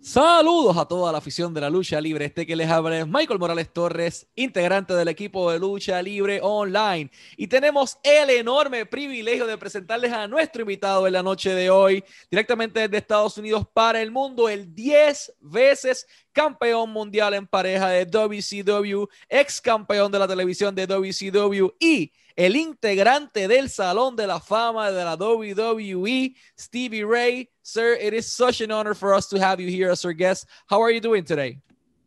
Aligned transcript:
Saludos 0.00 0.76
a 0.76 0.86
toda 0.86 1.10
la 1.10 1.18
afición 1.18 1.52
de 1.52 1.60
la 1.60 1.68
lucha 1.68 2.00
libre. 2.00 2.26
Este 2.26 2.46
que 2.46 2.54
les 2.54 2.70
habla 2.70 3.00
es 3.00 3.06
Michael 3.06 3.40
Morales 3.40 3.72
Torres, 3.72 4.28
integrante 4.36 4.94
del 4.94 5.08
equipo 5.08 5.50
de 5.50 5.58
lucha 5.58 6.00
libre 6.00 6.38
online. 6.40 7.10
Y 7.36 7.48
tenemos 7.48 7.98
el 8.04 8.30
enorme 8.30 8.86
privilegio 8.86 9.44
de 9.44 9.58
presentarles 9.58 10.12
a 10.12 10.28
nuestro 10.28 10.62
invitado 10.62 11.04
en 11.08 11.14
la 11.14 11.22
noche 11.24 11.52
de 11.52 11.68
hoy, 11.68 12.04
directamente 12.30 12.78
desde 12.78 12.96
Estados 12.96 13.36
Unidos 13.38 13.66
para 13.74 14.00
el 14.00 14.12
mundo, 14.12 14.48
el 14.48 14.72
10 14.72 15.34
veces 15.40 16.06
campeón 16.32 16.90
mundial 16.90 17.34
en 17.34 17.48
pareja 17.48 17.88
de 17.88 18.06
WCW, 18.06 19.04
ex 19.28 19.60
campeón 19.60 20.12
de 20.12 20.18
la 20.20 20.28
televisión 20.28 20.76
de 20.76 20.86
WCW 20.86 21.70
y 21.80 22.12
el 22.38 22.54
integrante 22.54 23.48
del 23.48 23.68
Salón 23.68 24.14
de 24.14 24.24
la 24.24 24.38
Fama 24.38 24.92
de 24.92 25.04
la 25.04 25.16
WWE, 25.16 26.36
Stevie 26.56 27.02
Ray. 27.02 27.50
Sir, 27.62 27.94
it 28.00 28.14
is 28.14 28.30
such 28.30 28.60
an 28.60 28.70
honor 28.70 28.94
for 28.94 29.12
us 29.12 29.28
to 29.28 29.40
have 29.40 29.58
you 29.60 29.68
here 29.68 29.90
as 29.90 30.04
our 30.04 30.12
guest. 30.12 30.46
How 30.68 30.80
are 30.80 30.92
you 30.92 31.00
doing 31.00 31.24
today? 31.24 31.58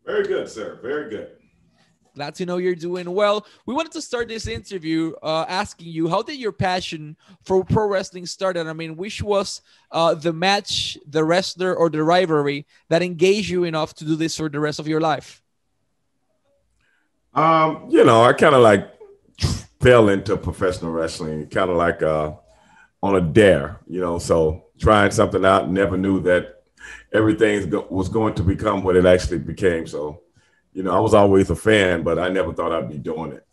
Very 0.05 0.23
good, 0.23 0.49
sir. 0.49 0.80
Very 0.81 1.09
good. 1.09 1.31
Glad 2.16 2.36
to 2.36 2.45
know 2.45 2.58
you're 2.58 2.75
doing 2.75 3.12
well. 3.13 3.45
We 3.66 3.73
wanted 3.73 3.91
to 3.91 4.02
start 4.02 4.30
this 4.30 4.48
interview 4.48 5.12
uh, 5.22 5.45
asking 5.49 5.88
you 5.88 6.08
how 6.08 6.22
did 6.22 6.38
your 6.38 6.53
passion 6.53 7.17
for 7.44 7.66
pro 7.66 7.88
wrestling 7.88 8.25
start? 8.25 8.55
And 8.55 8.70
I 8.70 8.73
mean, 8.73 8.95
which 8.95 9.22
was 9.22 9.61
uh, 9.91 10.13
the 10.13 10.31
match, 10.31 10.98
the 11.08 11.25
wrestler, 11.25 11.75
or 11.75 11.89
the 11.89 12.03
rivalry 12.03 12.66
that 12.88 13.03
engaged 13.03 13.50
you 13.50 13.66
enough 13.66 13.94
to 13.95 14.05
do 14.05 14.16
this 14.16 14.38
for 14.38 14.48
the 14.48 14.61
rest 14.61 14.80
of 14.80 14.88
your 14.88 15.02
life? 15.02 15.41
Um, 17.34 17.88
you 17.89 18.05
know, 18.05 18.23
I 18.23 18.31
kind 18.34 18.55
of 18.55 18.61
like 18.61 18.91
fell 19.81 20.09
into 20.09 20.38
professional 20.38 20.91
wrestling, 20.91 21.48
kind 21.48 21.70
of 21.70 21.77
like 21.77 22.03
uh, 22.03 22.34
on 23.02 23.16
a 23.16 23.22
dare, 23.22 23.80
you 23.88 23.99
know. 23.99 24.20
So 24.20 24.66
trying 24.80 25.12
something 25.12 25.44
out, 25.44 25.70
never 25.70 25.98
knew 25.98 26.22
that 26.22 26.63
everything 27.13 27.70
was 27.89 28.09
going 28.09 28.36
to 28.36 28.44
become 28.44 28.84
what 28.84 28.95
it 28.95 29.05
actually 29.05 29.39
became. 29.39 29.88
So, 29.88 30.22
you 30.73 30.84
know, 30.84 30.95
I 30.95 30.99
was 30.99 31.13
always 31.13 31.50
a 31.50 31.56
fan, 31.56 32.03
but 32.03 32.19
I 32.19 32.30
never 32.30 32.53
thought 32.53 32.72
I'd 32.72 32.89
be 32.89 32.97
doing 32.97 33.33
it. 33.33 33.45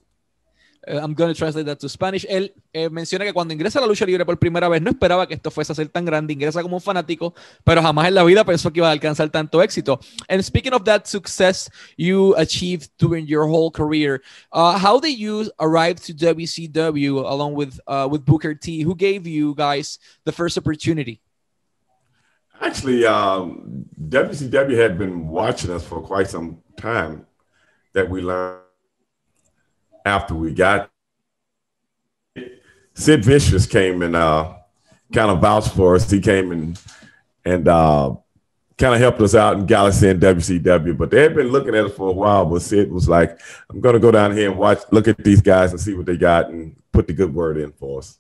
Uh, 0.87 1.01
I'm 1.03 1.15
going 1.15 1.33
to 1.33 1.39
translate 1.39 1.67
that 1.67 1.81
to 1.81 1.89
Spanish. 1.89 2.27
Él 2.29 2.55
eh, 2.73 2.89
menciona 2.89 3.25
que 3.25 3.33
cuando 3.33 3.53
ingresa 3.53 3.79
a 3.79 3.83
la 3.83 3.89
lucha 3.89 4.07
libre 4.07 4.25
por 4.25 4.39
primera 4.39 4.69
vez 4.69 4.81
no 4.81 4.91
esperaba 4.91 5.27
que 5.27 5.34
esto 5.34 5.51
fuese 5.51 5.73
a 5.73 5.75
ser 5.75 5.89
tan 5.89 6.05
grande. 6.05 6.33
Ingresa 6.33 6.62
como 6.62 6.77
un 6.77 6.83
fanático, 6.83 7.34
pero 7.65 7.83
jamás 7.83 8.09
en 8.09 8.15
la 8.15 8.25
vida 8.25 8.45
pensó 8.45 8.73
que 8.73 8.81
iba 8.81 8.89
a 8.89 8.93
alcanzar 8.93 9.31
tanto 9.31 9.62
éxito. 9.62 9.99
And 10.29 10.43
speaking 10.43 10.73
of 10.73 10.84
that 10.84 11.06
success 11.06 11.71
you 11.97 12.34
achieved 12.37 12.91
during 12.99 13.27
your 13.27 13.49
whole 13.49 13.71
career, 13.71 14.23
uh, 14.53 14.79
how 14.79 15.01
did 15.01 15.19
you 15.19 15.51
arrive 15.59 16.01
to 16.06 16.15
WCW 16.15 17.25
along 17.25 17.55
with 17.55 17.81
uh, 17.87 18.09
with 18.11 18.25
Booker 18.25 18.55
T? 18.55 18.83
Who 18.83 18.95
gave 18.95 19.27
you 19.27 19.55
guys 19.55 19.99
the 20.25 20.33
first 20.33 20.56
opportunity? 20.56 21.21
Actually, 22.61 23.06
um, 23.06 23.84
WCW 24.09 24.77
had 24.77 24.99
been 24.99 25.29
watching 25.29 25.71
us 25.71 25.84
for 25.84 26.01
quite 26.01 26.29
some 26.29 26.59
time 26.77 27.27
that 27.93 28.11
we 28.11 28.21
learned 28.21 28.67
after 30.09 30.34
we 30.34 30.53
got 30.53 30.91
Sid 32.95 33.25
Vicious 33.25 33.67
came 33.67 34.03
and 34.03 34.17
uh, 34.17 34.55
kind 35.12 35.31
of 35.31 35.41
vouched 35.41 35.70
for 35.70 35.95
us. 35.95 36.11
He 36.11 36.20
came 36.20 36.50
and 36.50 36.81
and 37.45 37.69
uh, 37.69 38.17
kind 38.77 38.95
of 38.95 39.00
helped 39.00 39.20
us 39.20 39.34
out 39.34 39.56
in 39.56 39.67
Galaxy 39.67 40.09
and 40.09 40.20
WCW. 40.20 40.97
But 40.97 41.11
they 41.11 41.23
had 41.23 41.34
been 41.34 41.48
looking 41.48 41.75
at 41.75 41.84
us 41.84 41.95
for 41.95 42.09
a 42.09 42.12
while. 42.12 42.45
But 42.45 42.62
Sid 42.62 42.91
was 42.91 43.09
like, 43.09 43.41
"I'm 43.70 43.81
going 43.81 43.92
to 43.92 44.00
go 44.00 44.11
down 44.11 44.37
here 44.37 44.50
and 44.50 44.59
watch, 44.59 44.81
look 44.91 45.06
at 45.06 45.23
these 45.23 45.41
guys 45.41 45.70
and 45.70 45.81
see 45.81 45.95
what 45.95 46.06
they 46.06 46.17
got, 46.17 46.48
and 46.48 46.75
put 46.93 47.06
the 47.06 47.12
good 47.12 47.33
word 47.33 47.59
in 47.59 47.70
for 47.72 48.00
us." 48.00 48.19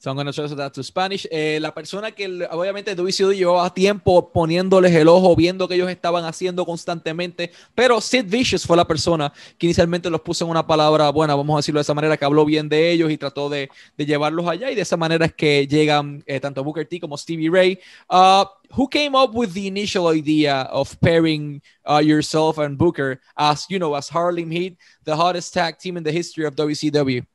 So 0.00 0.10
I'm 0.10 0.16
going 0.16 0.32
to 0.32 0.56
that 0.56 0.72
to 0.72 0.82
Spanish. 0.82 1.28
Eh, 1.30 1.58
la 1.60 1.74
persona 1.74 2.10
que 2.10 2.26
obviamente 2.50 2.96
WCW 2.96 3.34
llevaba 3.34 3.74
tiempo 3.74 4.32
poniéndoles 4.32 4.94
el 4.94 5.08
ojo, 5.08 5.36
viendo 5.36 5.68
que 5.68 5.74
ellos 5.74 5.90
estaban 5.90 6.24
haciendo 6.24 6.64
constantemente, 6.64 7.52
pero 7.74 8.00
Sid 8.00 8.24
Vicious 8.24 8.66
fue 8.66 8.78
la 8.78 8.86
persona 8.86 9.30
que 9.58 9.66
inicialmente 9.66 10.08
los 10.08 10.22
puso 10.22 10.46
en 10.46 10.52
una 10.52 10.66
palabra, 10.66 11.10
buena, 11.10 11.34
vamos 11.34 11.52
a 11.54 11.58
decirlo 11.58 11.80
de 11.80 11.82
esa 11.82 11.92
manera, 11.92 12.16
que 12.16 12.24
habló 12.24 12.46
bien 12.46 12.66
de 12.70 12.90
ellos 12.90 13.10
y 13.10 13.18
trató 13.18 13.50
de, 13.50 13.68
llevarlos 13.98 14.48
allá 14.48 14.70
y 14.70 14.74
de 14.74 14.80
esa 14.80 14.96
manera 14.96 15.26
es 15.26 15.34
que 15.34 15.66
llegan 15.66 16.22
eh, 16.24 16.40
tanto 16.40 16.64
Booker 16.64 16.86
T 16.86 16.98
como 16.98 17.18
Stevie 17.18 17.50
Ray. 17.50 17.78
Uh, 18.08 18.46
who 18.70 18.88
came 18.88 19.14
up 19.14 19.34
with 19.34 19.52
the 19.52 19.66
initial 19.66 20.08
idea 20.08 20.62
of 20.72 20.98
pairing 21.02 21.60
uh, 21.86 22.00
yourself 22.02 22.56
and 22.56 22.78
Booker 22.78 23.20
as, 23.36 23.66
you 23.68 23.78
know, 23.78 23.94
as 23.94 24.08
Harlem 24.08 24.50
Heat, 24.50 24.78
the 25.04 25.14
hottest 25.14 25.52
tag 25.52 25.76
team 25.76 25.98
in 25.98 26.04
the 26.04 26.12
history 26.12 26.46
of 26.46 26.56
WCW? 26.56 27.26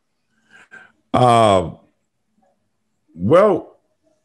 Well, 3.15 3.77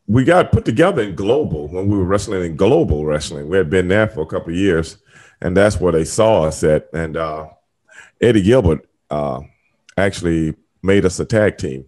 we 0.07 0.25
got 0.25 0.51
put 0.51 0.65
together 0.65 1.03
in 1.03 1.15
global 1.15 1.69
when 1.69 1.89
we 1.89 1.97
were 1.97 2.05
wrestling 2.05 2.45
in 2.45 2.57
global 2.57 3.05
wrestling. 3.05 3.49
We 3.49 3.57
had 3.57 3.71
been 3.71 3.89
there 3.89 4.09
for 4.09 4.23
a 4.23 4.27
couple 4.27 4.53
years, 4.53 4.99
and 5.41 5.57
that's 5.57 5.81
where 5.81 5.93
they 5.93 6.05
saw 6.05 6.43
us 6.43 6.65
at. 6.65 6.89
And 6.93 7.17
uh, 7.17 7.49
Eddie 8.21 8.43
Gilbert 8.43 8.89
uh, 9.09 9.41
actually 9.97 10.55
made 10.83 11.05
us 11.05 11.21
a 11.21 11.25
tag 11.25 11.59
team, 11.59 11.87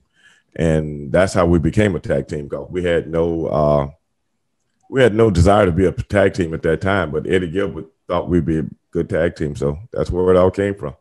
and 0.55 1.11
that's 1.11 1.35
how 1.35 1.47
we 1.47 1.59
became 1.59 1.97
a 1.97 2.01
tag 2.01 2.29
team. 2.29 2.45
Because 2.45 2.69
we 2.71 2.85
had 2.85 3.09
no 3.09 3.47
uh, 3.47 3.91
we 4.89 5.03
had 5.03 5.15
no 5.15 5.29
desire 5.29 5.67
to 5.67 5.73
be 5.73 5.87
a 5.87 5.93
tag 5.93 6.35
team 6.35 6.55
at 6.55 6.63
that 6.63 6.81
time, 6.81 7.11
but 7.11 7.27
Eddie 7.27 7.51
Gilbert 7.51 7.87
thought 8.07 8.29
we'd 8.29 8.47
be 8.47 8.59
a 8.59 8.67
good 8.93 9.11
tag 9.11 9.35
team, 9.35 9.57
so 9.57 9.77
that's 9.93 10.11
where 10.11 10.33
it 10.33 10.37
all 10.37 10.51
came 10.51 10.77
from. 10.77 10.95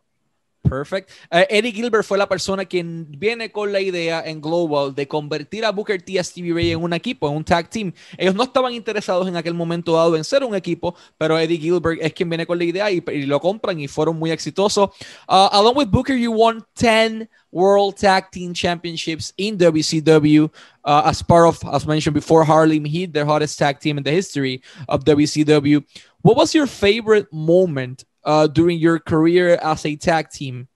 Perfect. 0.64 1.10
Uh, 1.32 1.44
Eddie 1.50 1.72
Gilbert 1.72 2.06
fue 2.06 2.18
la 2.18 2.30
persona 2.30 2.66
quien 2.66 3.08
viene 3.10 3.52
con 3.52 3.72
la 3.72 3.82
idea 3.82 4.24
en 4.26 4.40
Global 4.40 4.94
de 4.94 5.08
convertir 5.08 5.66
a 5.66 5.72
Booker 5.72 6.02
T 6.02 6.14
y 6.14 6.24
Stevie 6.24 6.54
Ray 6.54 6.72
en 6.72 6.84
un 6.84 6.94
equipo, 6.94 7.28
un 7.30 7.44
tag 7.44 7.70
team. 7.70 7.92
Ellos 8.18 8.36
no 8.36 8.44
estaban 8.44 8.74
interesados 8.74 9.28
en 9.28 9.36
aquel 9.36 9.54
momento 9.54 9.94
dado 9.94 10.16
en 10.16 10.24
ser 10.24 10.44
un 10.44 10.56
equipo, 10.56 10.96
pero 11.18 11.38
Eddie 11.38 11.58
Gilbert 11.58 12.00
es 12.02 12.14
quien 12.14 12.30
viene 12.30 12.46
con 12.46 12.58
la 12.58 12.64
idea 12.64 12.92
y, 12.92 13.04
y 13.12 13.26
lo 13.26 13.40
compran 13.40 13.80
y 13.80 13.88
fueron 13.88 14.18
muy 14.18 14.32
exitosos. 14.32 14.90
Uh, 15.28 15.50
along 15.52 15.76
with 15.76 15.88
Booker, 15.88 16.16
you 16.16 16.32
won 16.32 16.64
10 16.76 17.28
World 17.52 17.98
Tag 17.98 18.32
Team 18.32 18.54
Championships 18.54 19.34
in 19.38 19.58
WCW 19.58 20.50
uh, 20.86 21.02
as 21.06 21.22
part 21.22 21.48
of, 21.48 21.74
as 21.74 21.86
mentioned 21.86 22.14
before, 22.14 22.44
Harlem 22.44 22.86
Heat, 22.86 23.14
the 23.14 23.26
hottest 23.26 23.60
tag 23.60 23.80
team 23.80 23.98
in 23.98 24.04
the 24.04 24.12
history 24.12 24.62
of 24.88 25.04
WCW. 25.04 25.84
What 26.22 26.38
was 26.38 26.56
your 26.56 26.68
favorite 26.68 27.32
moment 27.34 28.06
uh, 28.24 28.48
during 28.48 28.78
your 28.78 29.00
career 29.00 29.56
as 29.62 29.86
a 29.86 29.96
tag 29.96 30.30
team? 30.30 30.68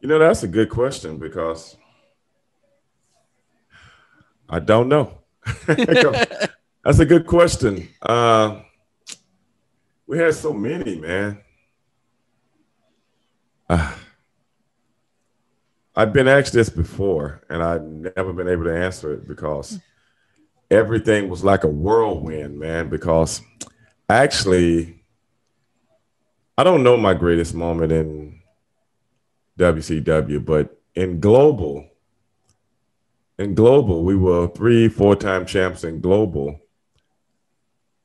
You 0.00 0.08
know, 0.08 0.18
that's 0.18 0.42
a 0.42 0.48
good 0.48 0.70
question 0.70 1.18
because 1.18 1.76
I 4.48 4.60
don't 4.60 4.88
know. 4.88 5.18
that's 5.66 6.98
a 6.98 7.04
good 7.04 7.26
question. 7.26 7.88
Uh, 8.02 8.60
we 10.06 10.18
had 10.18 10.34
so 10.34 10.52
many, 10.52 10.96
man. 10.96 11.38
Uh, 13.68 13.94
I've 15.98 16.12
been 16.12 16.28
asked 16.28 16.52
this 16.52 16.68
before, 16.68 17.42
and 17.48 17.62
I've 17.62 17.82
never 17.82 18.34
been 18.34 18.48
able 18.48 18.64
to 18.64 18.76
answer 18.76 19.14
it 19.14 19.26
because 19.26 19.80
everything 20.70 21.30
was 21.30 21.42
like 21.42 21.64
a 21.64 21.68
whirlwind, 21.68 22.58
man. 22.58 22.90
Because 22.90 23.40
actually, 24.10 25.02
I 26.58 26.64
don't 26.64 26.82
know 26.82 26.96
my 26.96 27.12
greatest 27.12 27.54
moment 27.54 27.92
in 27.92 28.40
WCW, 29.58 30.42
but 30.44 30.80
in 30.94 31.20
global, 31.20 31.86
in 33.38 33.54
global, 33.54 34.04
we 34.04 34.16
were 34.16 34.48
three, 34.48 34.88
four-time 34.88 35.44
champs 35.44 35.84
in 35.84 36.00
global. 36.00 36.58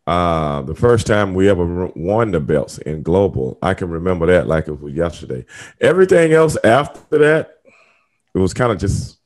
Uh, 0.05 0.61
the 0.63 0.75
first 0.75 1.07
time 1.07 1.33
we 1.33 1.49
ever 1.49 1.85
won 1.95 2.31
the 2.31 2.41
belts 2.41 2.77
in 2.79 3.03
global, 3.03 3.57
I 3.61 3.73
can 3.73 3.89
remember 3.89 4.25
that 4.25 4.47
like 4.47 4.67
it 4.67 4.81
was 4.81 4.93
yesterday. 4.93 5.45
Everything 5.79 6.33
else 6.33 6.57
after 6.61 7.19
that, 7.19 7.61
it 8.33 8.39
was 8.39 8.53
kind 8.53 8.73
of 8.73 8.79
just, 8.79 9.17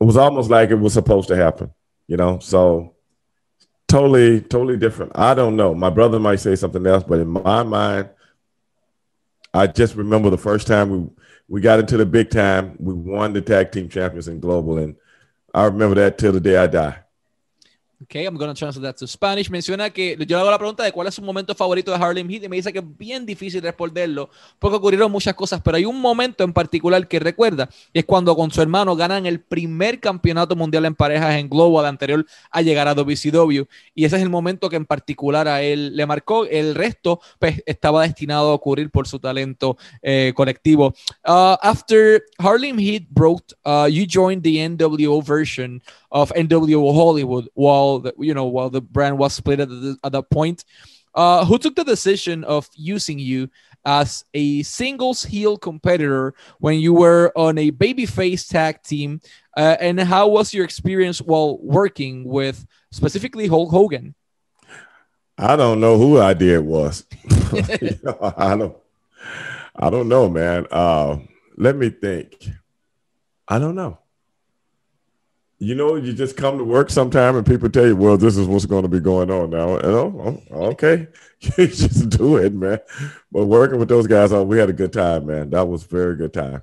it 0.00 0.04
was 0.04 0.16
almost 0.16 0.48
like 0.48 0.70
it 0.70 0.76
was 0.76 0.94
supposed 0.94 1.28
to 1.28 1.36
happen, 1.36 1.70
you 2.06 2.16
know. 2.16 2.38
So 2.38 2.95
totally, 3.88 4.40
totally 4.40 4.76
different. 4.76 5.12
I 5.14 5.34
don't 5.34 5.56
know. 5.56 5.74
My 5.74 5.90
brother 5.90 6.18
might 6.18 6.40
say 6.40 6.56
something 6.56 6.86
else, 6.86 7.04
but 7.04 7.20
in 7.20 7.28
my 7.28 7.62
mind, 7.62 8.10
I 9.54 9.66
just 9.66 9.94
remember 9.94 10.30
the 10.30 10.38
first 10.38 10.66
time 10.66 10.90
we 10.90 11.10
we 11.48 11.60
got 11.60 11.78
into 11.78 11.96
the 11.96 12.06
big 12.06 12.30
time. 12.30 12.76
We 12.78 12.92
won 12.92 13.32
the 13.32 13.40
tag 13.40 13.72
team 13.72 13.88
champions 13.88 14.28
in 14.28 14.40
global, 14.40 14.78
and 14.78 14.96
I 15.54 15.64
remember 15.64 15.94
that 15.96 16.18
till 16.18 16.32
the 16.32 16.40
day 16.40 16.56
I 16.56 16.66
die. 16.66 16.98
Okay, 18.02 18.26
I'm 18.26 18.36
going 18.36 18.52
to 18.52 18.58
translate 18.58 18.82
that 18.82 18.98
to 18.98 19.06
Spanish. 19.06 19.48
Menciona 19.48 19.88
que 19.88 20.18
yo 20.26 20.36
le 20.36 20.42
hago 20.42 20.50
la 20.50 20.58
pregunta 20.58 20.82
de 20.82 20.92
cuál 20.92 21.06
es 21.06 21.14
su 21.14 21.22
momento 21.22 21.54
favorito 21.54 21.90
de 21.90 21.96
Harlem 21.96 22.28
Heat 22.28 22.44
y 22.44 22.48
me 22.50 22.56
dice 22.56 22.70
que 22.70 22.80
es 22.80 22.98
bien 22.98 23.24
difícil 23.24 23.62
responderlo 23.62 24.28
porque 24.58 24.76
ocurrieron 24.76 25.10
muchas 25.10 25.32
cosas, 25.32 25.62
pero 25.64 25.78
hay 25.78 25.86
un 25.86 25.98
momento 25.98 26.44
en 26.44 26.52
particular 26.52 27.08
que 27.08 27.18
recuerda 27.18 27.70
y 27.94 28.00
es 28.00 28.04
cuando 28.04 28.36
con 28.36 28.50
su 28.50 28.60
hermano 28.60 28.96
ganan 28.96 29.24
el 29.24 29.40
primer 29.40 29.98
campeonato 29.98 30.54
mundial 30.54 30.84
en 30.84 30.94
parejas 30.94 31.36
en 31.36 31.48
Global 31.48 31.86
anterior 31.86 32.26
a 32.50 32.60
llegar 32.60 32.86
a 32.86 32.94
WCW 32.94 33.62
y 33.94 34.04
ese 34.04 34.16
es 34.16 34.22
el 34.22 34.28
momento 34.28 34.68
que 34.68 34.76
en 34.76 34.84
particular 34.84 35.48
a 35.48 35.62
él 35.62 35.96
le 35.96 36.04
marcó. 36.04 36.44
El 36.44 36.74
resto 36.74 37.20
pues, 37.38 37.62
estaba 37.64 38.02
destinado 38.02 38.50
a 38.50 38.54
ocurrir 38.54 38.90
por 38.90 39.08
su 39.08 39.18
talento 39.20 39.78
eh, 40.02 40.34
colectivo. 40.36 40.94
Uh, 41.26 41.56
after 41.62 42.22
Harlem 42.38 42.78
Heat 42.78 43.08
broke, 43.08 43.54
uh, 43.64 43.88
you 43.88 44.06
joined 44.06 44.42
the 44.42 44.58
NWO 44.68 45.24
version 45.24 45.80
of 46.10 46.30
NWO 46.34 46.94
Hollywood 46.94 47.48
while 47.54 47.85
while 47.86 47.98
the, 48.00 48.14
you 48.18 48.34
know 48.34 48.46
while 48.46 48.70
the 48.70 48.80
brand 48.80 49.18
was 49.18 49.34
split 49.34 49.60
at, 49.60 49.68
the, 49.68 49.96
at 50.02 50.12
that 50.12 50.30
point. 50.30 50.64
Uh, 51.14 51.46
who 51.46 51.56
took 51.56 51.74
the 51.74 51.84
decision 51.84 52.44
of 52.44 52.68
using 52.74 53.18
you 53.18 53.48
as 53.86 54.22
a 54.34 54.62
singles 54.62 55.22
heel 55.22 55.56
competitor 55.56 56.34
when 56.58 56.78
you 56.78 56.92
were 56.92 57.32
on 57.34 57.56
a 57.56 57.70
babyface 57.70 58.46
tag 58.46 58.82
team? 58.82 59.20
Uh, 59.56 59.76
and 59.80 59.98
how 59.98 60.28
was 60.28 60.52
your 60.52 60.62
experience 60.62 61.22
while 61.22 61.56
working 61.62 62.24
with 62.24 62.66
specifically 62.90 63.46
Hulk 63.46 63.70
Hogan? 63.70 64.14
I 65.38 65.56
don't 65.56 65.80
know 65.80 65.96
who 65.96 66.20
idea 66.20 66.56
it 66.56 66.64
was. 66.64 67.04
I 68.36 68.56
don't. 68.56 68.76
I 69.78 69.90
don't 69.90 70.08
know, 70.08 70.28
man. 70.28 70.66
Uh, 70.70 71.18
let 71.56 71.76
me 71.76 71.90
think. 71.90 72.48
I 73.48 73.58
don't 73.58 73.74
know. 73.74 73.98
You 75.58 75.74
know, 75.74 75.96
you 75.96 76.12
just 76.12 76.36
come 76.36 76.58
to 76.58 76.64
work 76.64 76.90
sometime 76.90 77.34
and 77.34 77.46
people 77.46 77.70
tell 77.70 77.86
you, 77.86 77.96
well, 77.96 78.18
this 78.18 78.36
is 78.36 78.46
what's 78.46 78.66
going 78.66 78.82
to 78.82 78.88
be 78.88 79.00
going 79.00 79.30
on 79.30 79.50
now. 79.50 79.76
And, 79.76 79.86
oh, 79.86 80.42
oh, 80.50 80.66
okay. 80.72 81.08
you 81.40 81.66
just 81.66 82.10
do 82.10 82.36
it, 82.36 82.52
man. 82.52 82.78
But 83.32 83.46
working 83.46 83.78
with 83.78 83.88
those 83.88 84.06
guys, 84.06 84.32
oh, 84.32 84.42
we 84.42 84.58
had 84.58 84.68
a 84.68 84.74
good 84.74 84.92
time, 84.92 85.26
man. 85.26 85.50
That 85.50 85.66
was 85.66 85.84
very 85.84 86.16
good 86.16 86.34
time. 86.34 86.62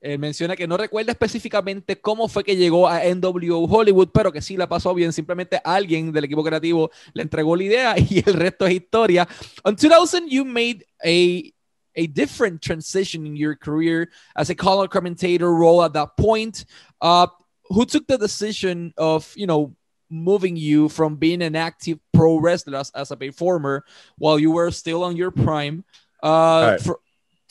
Eh, 0.00 0.18
menciona 0.18 0.54
que 0.54 0.68
no 0.68 0.76
recuerda 0.76 1.10
específicamente 1.10 2.00
cómo 2.00 2.28
fue 2.28 2.44
que 2.44 2.54
llegó 2.54 2.86
a 2.86 3.00
NWO 3.04 3.66
Hollywood, 3.66 4.10
pero 4.12 4.30
que 4.30 4.40
sí 4.40 4.56
la 4.56 4.68
pasó 4.68 4.94
bien. 4.94 5.12
Simplemente 5.12 5.60
alguien 5.64 6.12
del 6.12 6.24
equipo 6.24 6.44
creativo 6.44 6.90
le 7.12 7.22
entregó 7.22 7.56
la 7.56 7.64
idea 7.64 7.94
y 7.98 8.22
el 8.24 8.34
resto 8.34 8.66
es 8.66 8.74
historia. 8.74 9.26
En 9.64 9.74
2000, 9.74 10.28
you 10.28 10.44
made 10.44 10.84
a 11.04 11.52
a 11.96 12.06
different 12.06 12.60
transition 12.60 13.26
in 13.26 13.34
your 13.36 13.56
career 13.56 14.10
as 14.36 14.50
a 14.50 14.54
color 14.54 14.86
commentator 14.86 15.50
role 15.50 15.82
at 15.82 15.92
that 15.94 16.14
point. 16.16 16.66
Uh, 17.00 17.26
who 17.68 17.84
took 17.84 18.06
the 18.06 18.18
decision 18.18 18.92
of, 18.96 19.32
you 19.36 19.46
know, 19.46 19.74
moving 20.08 20.56
you 20.56 20.88
from 20.88 21.16
being 21.16 21.42
an 21.42 21.56
active 21.56 21.98
pro 22.12 22.36
wrestler 22.38 22.78
as, 22.78 22.90
as 22.90 23.10
a 23.10 23.16
performer 23.16 23.84
while 24.18 24.38
you 24.38 24.52
were 24.52 24.70
still 24.70 25.02
on 25.02 25.16
your 25.16 25.30
prime 25.30 25.84
uh, 26.22 26.68
right. 26.70 26.80
for, 26.80 27.00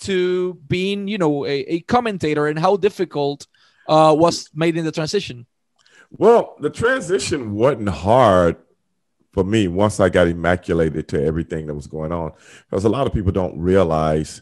to 0.02 0.54
being, 0.68 1.08
you 1.08 1.18
know, 1.18 1.46
a, 1.46 1.60
a 1.62 1.80
commentator 1.82 2.48
and 2.48 2.60
how 2.60 2.78
difficult 2.78 3.48
uh, 3.88 4.16
was 4.18 4.50
made 4.54 4.78
in 4.78 4.86
the 4.86 4.92
transition? 4.92 5.46
Well, 6.12 6.56
the 6.60 6.70
transition 6.70 7.54
wasn't 7.54 7.90
hard 7.90 8.58
for 9.34 9.44
me 9.44 9.68
once 9.68 10.00
I 10.00 10.10
got 10.10 10.28
immaculated 10.28 11.08
to 11.10 11.24
everything 11.24 11.68
that 11.68 11.74
was 11.74 11.88
going 11.88 12.12
on. 12.12 12.32
Because 12.70 12.86
a 12.86 12.90
lot 12.90 13.06
of 13.06 13.14
people 13.14 13.32
don't 13.32 13.60
realize 13.60 14.42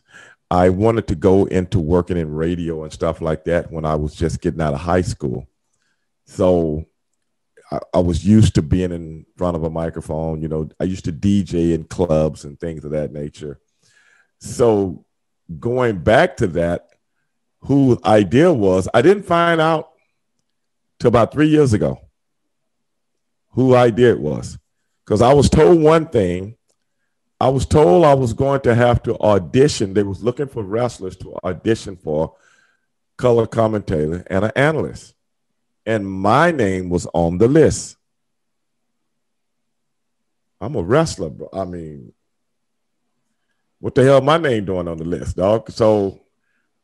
I 0.52 0.70
wanted 0.70 1.08
to 1.08 1.16
go 1.16 1.46
into 1.46 1.80
working 1.80 2.18
in 2.18 2.32
radio 2.32 2.84
and 2.84 2.94
stuff 2.94 3.22
like 3.22 3.44
that 3.46 3.72
when 3.72 3.86
I 3.86 3.96
was 3.96 4.14
just 4.14 4.40
getting 4.40 4.62
out 4.62 4.74
of 4.74 4.82
high 4.82 5.02
school. 5.02 5.48
So 6.26 6.86
I, 7.72 7.80
I 7.96 8.00
was 8.00 8.26
used 8.26 8.56
to 8.56 8.62
being 8.62 8.92
in 8.92 9.26
front 9.38 9.56
of 9.56 9.64
a 9.64 9.70
microphone. 9.70 10.42
You 10.42 10.48
know, 10.48 10.70
I 10.80 10.86
used 10.86 11.06
to 11.06 11.12
DJ 11.12 11.74
in 11.74 11.86
clubs 11.86 12.46
and 12.46 12.60
things 12.60 12.86
of 12.86 12.92
that 12.92 13.12
nature. 13.12 13.60
So 14.40 15.06
going 15.60 16.00
back 16.00 16.38
to 16.38 16.48
that, 16.48 16.90
who 17.62 17.98
idea 18.04 18.52
was, 18.52 18.90
I 18.94 19.02
didn't 19.02 19.24
find 19.24 19.62
out 19.62 19.92
till 21.00 21.08
about 21.08 21.32
three 21.32 21.48
years 21.48 21.74
ago 21.74 22.00
who 23.52 23.76
idea 23.76 24.12
it 24.12 24.20
was 24.20 24.58
because 25.06 25.22
I 25.22 25.34
was 25.34 25.50
told 25.50 25.82
one 25.82 26.08
thing. 26.08 26.56
I 27.40 27.50
was 27.50 27.66
told 27.66 28.06
I 28.06 28.14
was 28.14 28.34
going 28.34 28.62
to 28.62 28.74
have 28.74 29.04
to 29.04 29.18
audition. 29.20 29.94
They 29.94 30.04
was 30.04 30.24
looking 30.24 30.48
for 30.48 30.64
wrestlers 30.64 31.18
to 31.18 31.38
audition 31.44 31.98
for 31.98 32.36
color 33.18 33.46
commentator 33.46 34.24
and 34.28 34.46
an 34.46 34.52
analyst. 34.56 35.14
And 35.86 36.10
my 36.10 36.52
name 36.52 36.90
was 36.90 37.08
on 37.14 37.38
the 37.38 37.48
list. 37.48 37.98
I'm 40.62 40.76
a 40.76 40.82
wrestler, 40.82 41.30
bro. 41.30 41.50
I 41.52 41.66
mean, 41.66 42.14
what 43.80 43.96
the 43.96 44.04
hell 44.04 44.22
my 44.22 44.38
name 44.38 44.64
doing 44.64 44.88
on 44.88 44.98
the 44.98 45.04
list, 45.04 45.36
dog? 45.36 45.70
So 45.72 46.22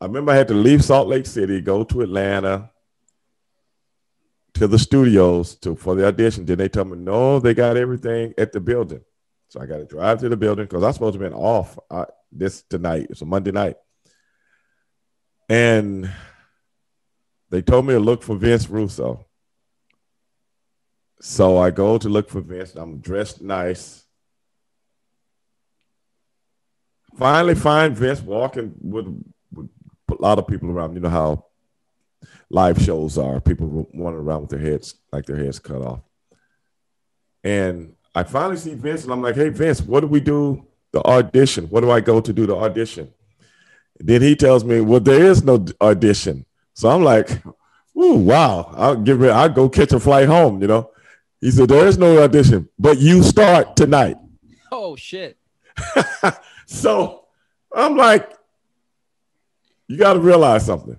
I 0.02 0.06
remember 0.06 0.34
I 0.34 0.36
had 0.36 0.50
to 0.50 0.54
leave 0.54 0.84
Salt 0.84 1.08
Lake 1.08 1.26
City, 1.26 1.62
go 1.62 1.86
to 1.86 2.02
Atlanta, 2.02 2.72
to 4.56 4.68
the 4.68 4.78
studios 4.78 5.56
to 5.56 5.76
for 5.76 5.96
the 5.96 6.06
audition. 6.06 6.46
Then 6.46 6.58
they 6.58 6.68
tell 6.68 6.84
me, 6.84 6.98
no, 6.98 7.40
they 7.40 7.54
got 7.54 7.78
everything 7.78 8.34
at 8.38 8.52
the 8.52 8.60
building. 8.60 9.02
So 9.48 9.62
I 9.62 9.66
got 9.66 9.78
to 9.78 9.86
drive 9.86 10.20
to 10.20 10.30
the 10.30 10.38
building 10.38 10.66
because 10.66 10.84
I'm 10.84 10.94
supposed 10.94 11.18
to 11.18 11.20
be 11.20 11.34
off 11.34 11.80
uh, 11.90 12.06
this 12.32 12.64
tonight. 12.64 13.08
It's 13.10 13.22
a 13.22 13.26
Monday 13.26 13.52
night. 13.52 13.78
And 15.48 16.12
they 17.50 17.62
told 17.62 17.86
me 17.86 17.94
to 17.94 18.00
look 18.00 18.24
for 18.24 18.36
Vince 18.36 18.70
Russo. 18.70 19.26
So 21.22 21.58
I 21.58 21.72
go 21.72 21.98
to 21.98 22.10
look 22.10 22.30
for 22.30 22.42
Vince. 22.42 22.76
I'm 22.76 23.00
dressed 23.00 23.42
nice. 23.42 24.06
Finally 27.18 27.56
find 27.56 27.98
Vince 27.98 28.22
walking 28.22 28.74
with, 28.80 29.08
with 29.52 29.70
a 30.10 30.22
lot 30.22 30.40
of 30.40 30.48
people 30.48 30.70
around. 30.70 30.94
You 30.94 31.02
know 31.02 31.10
how 31.10 31.46
live 32.50 32.82
shows 32.82 33.18
are. 33.18 33.42
People 33.42 33.90
running 33.94 34.20
around 34.20 34.42
with 34.42 34.52
their 34.52 34.60
heads 34.60 34.96
like 35.12 35.26
their 35.26 35.36
heads 35.36 35.60
cut 35.60 35.82
off. 35.82 36.00
And 37.44 37.96
I 38.16 38.24
finally 38.24 38.58
see 38.58 38.74
Vince, 38.74 39.04
and 39.04 39.12
I'm 39.12 39.22
like, 39.22 39.36
"Hey, 39.36 39.50
Vince, 39.50 39.82
what 39.82 40.02
do 40.02 40.08
we 40.08 40.20
do 40.20 40.66
the 40.92 41.02
audition? 41.06 41.66
What 41.66 41.82
do 41.82 41.92
I 41.92 42.00
go 42.00 42.22
to 42.22 42.34
do 42.34 42.46
the 42.46 42.56
audition?" 42.56 43.14
Then 44.00 44.22
he 44.22 44.36
tells 44.36 44.64
me, 44.64 44.82
"Well, 44.82 45.00
there 45.00 45.26
is 45.26 45.44
no 45.44 45.66
audition." 45.82 46.46
So 46.80 46.90
I'm 46.90 47.04
like, 47.04 47.30
"Ooh, 47.98 48.16
wow! 48.16 48.74
I'll 48.78 48.96
give 48.96 49.22
it. 49.22 49.32
I'll 49.32 49.50
go 49.50 49.68
catch 49.68 49.92
a 49.92 50.00
flight 50.00 50.30
home." 50.30 50.62
You 50.62 50.68
know. 50.70 50.92
He 51.42 51.52
said, 51.52 51.68
"There 51.68 51.86
is 51.86 51.98
no 51.98 52.24
audition, 52.24 52.70
but 52.80 53.00
you 53.00 53.22
start 53.22 53.76
tonight." 53.76 54.16
Oh 54.72 54.96
shit! 54.96 55.38
so 56.66 57.26
I'm 57.76 57.98
like, 57.98 58.32
"You 59.90 59.98
got 59.98 60.14
to 60.14 60.22
realize 60.22 60.66
something." 60.66 60.98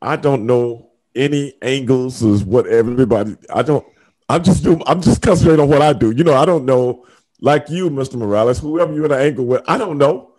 I 0.00 0.16
don't 0.16 0.46
know 0.46 0.92
any 1.14 1.52
angles 1.60 2.22
is 2.22 2.46
what 2.46 2.66
everybody. 2.66 3.36
I 3.54 3.60
don't. 3.60 3.84
I'm 4.30 4.42
just 4.42 4.64
doing. 4.64 4.82
I'm 4.86 5.02
just 5.02 5.20
concentrating 5.20 5.62
on 5.62 5.68
what 5.68 5.82
I 5.82 5.92
do. 5.92 6.12
You 6.12 6.24
know, 6.24 6.34
I 6.34 6.46
don't 6.46 6.64
know. 6.64 7.04
Like 7.42 7.68
you, 7.68 7.90
Mr. 7.90 8.14
Morales, 8.14 8.58
whoever 8.58 8.94
you're 8.94 9.04
in 9.04 9.12
an 9.12 9.20
angle 9.20 9.44
with, 9.44 9.60
I 9.68 9.76
don't 9.76 9.98
know. 9.98 10.32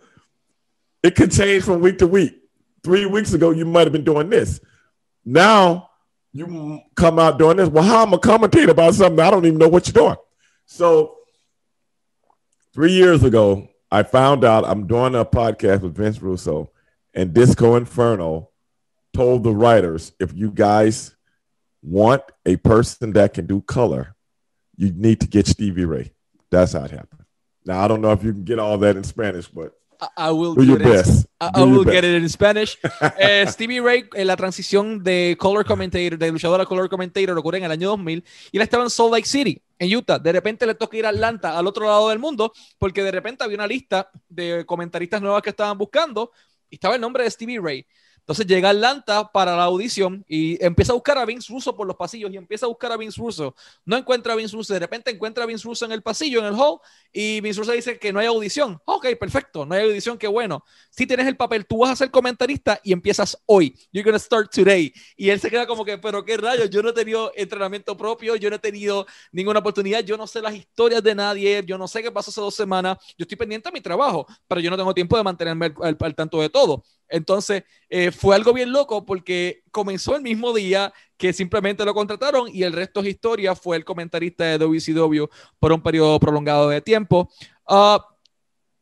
It 1.04 1.14
could 1.14 1.30
change 1.30 1.62
from 1.62 1.82
week 1.82 1.98
to 1.98 2.08
week. 2.08 2.42
Three 2.86 3.04
weeks 3.04 3.32
ago, 3.32 3.50
you 3.50 3.64
might 3.64 3.82
have 3.82 3.92
been 3.92 4.04
doing 4.04 4.30
this. 4.30 4.60
Now 5.24 5.90
you 6.32 6.80
come 6.94 7.18
out 7.18 7.36
doing 7.36 7.56
this. 7.56 7.68
Well, 7.68 7.82
how 7.82 8.02
am 8.02 8.12
a 8.12 8.18
commentator 8.20 8.70
about 8.70 8.94
something 8.94 9.18
I 9.18 9.28
don't 9.28 9.44
even 9.44 9.58
know 9.58 9.66
what 9.66 9.88
you're 9.88 10.04
doing? 10.04 10.14
So 10.66 11.16
three 12.72 12.92
years 12.92 13.24
ago, 13.24 13.66
I 13.90 14.04
found 14.04 14.44
out 14.44 14.64
I'm 14.64 14.86
doing 14.86 15.16
a 15.16 15.24
podcast 15.24 15.80
with 15.80 15.96
Vince 15.96 16.22
Russo 16.22 16.70
and 17.12 17.34
Disco 17.34 17.74
Inferno 17.74 18.50
told 19.12 19.42
the 19.42 19.52
writers 19.52 20.12
if 20.20 20.32
you 20.32 20.52
guys 20.52 21.16
want 21.82 22.22
a 22.44 22.54
person 22.54 23.14
that 23.14 23.34
can 23.34 23.46
do 23.46 23.62
color, 23.62 24.14
you 24.76 24.92
need 24.92 25.22
to 25.22 25.26
get 25.26 25.48
Stevie 25.48 25.86
Ray. 25.86 26.12
That's 26.52 26.74
how 26.74 26.84
it 26.84 26.92
happened. 26.92 27.24
Now 27.64 27.84
I 27.84 27.88
don't 27.88 28.00
know 28.00 28.12
if 28.12 28.22
you 28.22 28.32
can 28.32 28.44
get 28.44 28.60
all 28.60 28.78
that 28.78 28.96
in 28.96 29.02
Spanish, 29.02 29.48
but 29.48 29.72
I 30.16 30.30
will 30.30 30.54
do 30.54 30.64
your 30.64 30.78
best. 30.78 31.26
I, 31.40 31.50
I 31.54 31.64
will 31.64 31.84
get 31.84 32.04
it 32.04 32.22
in 32.22 32.28
Spanish. 32.28 32.78
eh, 33.18 33.44
Stevie 33.46 33.80
Ray, 33.80 34.08
en 34.14 34.26
la 34.26 34.36
transición 34.36 35.02
de 35.02 35.36
color 35.38 35.64
commentator, 35.64 36.18
de 36.18 36.32
luchador 36.32 36.60
a 36.60 36.66
color 36.66 36.88
commentator, 36.88 37.36
ocurre 37.36 37.58
en 37.58 37.64
el 37.64 37.70
año 37.70 37.88
2000 37.90 38.24
y 38.52 38.56
él 38.56 38.62
estaba 38.62 38.84
en 38.84 38.90
Salt 38.90 39.12
Lake 39.12 39.26
City, 39.26 39.60
en 39.78 39.94
Utah. 39.94 40.18
De 40.18 40.32
repente 40.32 40.66
le 40.66 40.74
toca 40.74 40.96
ir 40.96 41.06
a 41.06 41.10
Atlanta, 41.10 41.58
al 41.58 41.66
otro 41.66 41.86
lado 41.86 42.08
del 42.08 42.18
mundo, 42.18 42.52
porque 42.78 43.02
de 43.02 43.10
repente 43.10 43.44
había 43.44 43.56
una 43.56 43.66
lista 43.66 44.10
de 44.28 44.64
comentaristas 44.66 45.20
nuevas 45.20 45.42
que 45.42 45.50
estaban 45.50 45.76
buscando 45.76 46.32
y 46.70 46.76
estaba 46.76 46.94
el 46.94 47.00
nombre 47.00 47.24
de 47.24 47.30
Stevie 47.30 47.60
Ray. 47.60 47.86
Entonces 48.26 48.48
llega 48.48 48.70
Atlanta 48.70 49.30
para 49.30 49.54
la 49.56 49.62
audición 49.62 50.24
y 50.26 50.62
empieza 50.64 50.90
a 50.90 50.94
buscar 50.96 51.16
a 51.16 51.24
Vince 51.24 51.52
Russo 51.52 51.76
por 51.76 51.86
los 51.86 51.94
pasillos 51.94 52.28
y 52.32 52.36
empieza 52.36 52.66
a 52.66 52.68
buscar 52.68 52.90
a 52.90 52.96
Vince 52.96 53.20
Russo. 53.20 53.54
No 53.84 53.96
encuentra 53.96 54.32
a 54.32 54.36
Vince 54.36 54.56
Russo, 54.56 54.72
de 54.74 54.80
repente 54.80 55.12
encuentra 55.12 55.44
a 55.44 55.46
Vince 55.46 55.62
Russo 55.64 55.84
en 55.84 55.92
el 55.92 56.02
pasillo, 56.02 56.40
en 56.40 56.46
el 56.46 56.54
hall, 56.54 56.80
y 57.12 57.40
Vince 57.40 57.60
Russo 57.60 57.70
dice 57.70 58.00
que 58.00 58.12
no 58.12 58.18
hay 58.18 58.26
audición. 58.26 58.80
Ok, 58.84 59.06
perfecto, 59.20 59.64
no 59.64 59.76
hay 59.76 59.84
audición, 59.84 60.18
qué 60.18 60.26
bueno. 60.26 60.64
Si 60.90 61.06
tienes 61.06 61.28
el 61.28 61.36
papel, 61.36 61.66
tú 61.66 61.78
vas 61.78 61.92
a 61.92 61.96
ser 61.96 62.10
comentarista 62.10 62.80
y 62.82 62.92
empiezas 62.92 63.40
hoy. 63.46 63.78
You're 63.92 64.04
gonna 64.04 64.18
start 64.18 64.52
today. 64.52 64.92
Y 65.16 65.30
él 65.30 65.38
se 65.38 65.48
queda 65.48 65.64
como 65.64 65.84
que, 65.84 65.96
pero 65.96 66.24
qué 66.24 66.36
rayos, 66.36 66.68
yo 66.68 66.82
no 66.82 66.88
he 66.88 66.94
tenido 66.94 67.30
entrenamiento 67.36 67.96
propio, 67.96 68.34
yo 68.34 68.50
no 68.50 68.56
he 68.56 68.58
tenido 68.58 69.06
ninguna 69.30 69.60
oportunidad, 69.60 70.00
yo 70.00 70.16
no 70.16 70.26
sé 70.26 70.42
las 70.42 70.56
historias 70.56 71.00
de 71.00 71.14
nadie, 71.14 71.62
yo 71.64 71.78
no 71.78 71.86
sé 71.86 72.02
qué 72.02 72.10
pasó 72.10 72.32
hace 72.32 72.40
dos 72.40 72.56
semanas, 72.56 72.98
yo 73.16 73.22
estoy 73.22 73.36
pendiente 73.36 73.68
de 73.68 73.72
mi 73.72 73.80
trabajo, 73.80 74.26
pero 74.48 74.60
yo 74.60 74.68
no 74.68 74.76
tengo 74.76 74.92
tiempo 74.92 75.16
de 75.16 75.22
mantenerme 75.22 75.72
al 75.80 76.14
tanto 76.16 76.40
de 76.40 76.50
todo. 76.50 76.82
Entonces, 77.08 77.64
eh, 77.88 78.10
fue 78.10 78.34
algo 78.34 78.52
bien 78.52 78.72
loco 78.72 79.04
porque 79.04 79.62
comenzó 79.70 80.16
el 80.16 80.22
mismo 80.22 80.52
día 80.52 80.92
que 81.16 81.32
simplemente 81.32 81.84
lo 81.84 81.94
contrataron 81.94 82.48
y 82.52 82.62
el 82.62 82.72
resto 82.72 83.00
es 83.00 83.06
historia. 83.06 83.54
Fue 83.54 83.76
el 83.76 83.84
comentarista 83.84 84.44
de 84.44 84.58
WCW 84.58 85.26
por 85.58 85.72
un 85.72 85.82
periodo 85.82 86.18
prolongado 86.18 86.68
de 86.68 86.80
tiempo. 86.80 87.30
Uh, 87.68 87.98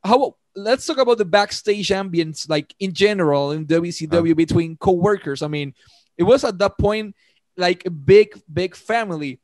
how, 0.02 0.36
let's 0.54 0.86
talk 0.86 0.98
about 0.98 1.18
the 1.18 1.24
backstage 1.24 1.90
ambience, 1.90 2.48
like 2.48 2.74
in 2.78 2.92
general 2.94 3.52
in 3.52 3.66
WCW 3.66 4.32
uh. 4.32 4.34
between 4.34 4.76
co-workers. 4.76 5.42
I 5.42 5.48
mean, 5.48 5.74
it 6.16 6.24
was 6.24 6.44
at 6.44 6.58
that 6.58 6.76
point 6.78 7.14
like 7.56 7.86
a 7.86 7.90
big, 7.90 8.30
big 8.52 8.74
family. 8.74 9.40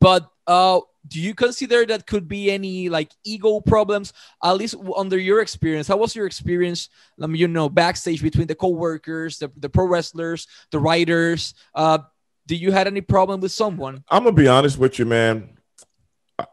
but 0.00 0.28
uh, 0.46 0.80
do 1.06 1.20
you 1.20 1.34
consider 1.34 1.84
that 1.86 2.06
could 2.06 2.28
be 2.28 2.50
any 2.50 2.88
like 2.88 3.10
ego 3.24 3.60
problems 3.60 4.12
at 4.42 4.52
least 4.52 4.74
under 4.96 5.18
your 5.18 5.40
experience? 5.40 5.88
How 5.88 5.96
was 5.96 6.16
your 6.16 6.26
experience 6.26 6.88
um, 7.20 7.34
you 7.34 7.48
know 7.48 7.68
backstage 7.68 8.22
between 8.22 8.46
the 8.46 8.54
co-workers 8.54 9.38
the, 9.38 9.50
the 9.56 9.68
pro 9.68 9.86
wrestlers 9.86 10.46
the 10.70 10.78
writers? 10.78 11.54
Uh 11.74 11.98
do 12.46 12.56
you 12.56 12.72
had 12.72 12.86
any 12.86 13.00
problem 13.00 13.40
with 13.40 13.52
someone? 13.52 14.04
I'm 14.10 14.24
gonna 14.24 14.36
be 14.36 14.48
honest 14.48 14.78
with 14.78 14.98
you 14.98 15.06
man. 15.06 15.50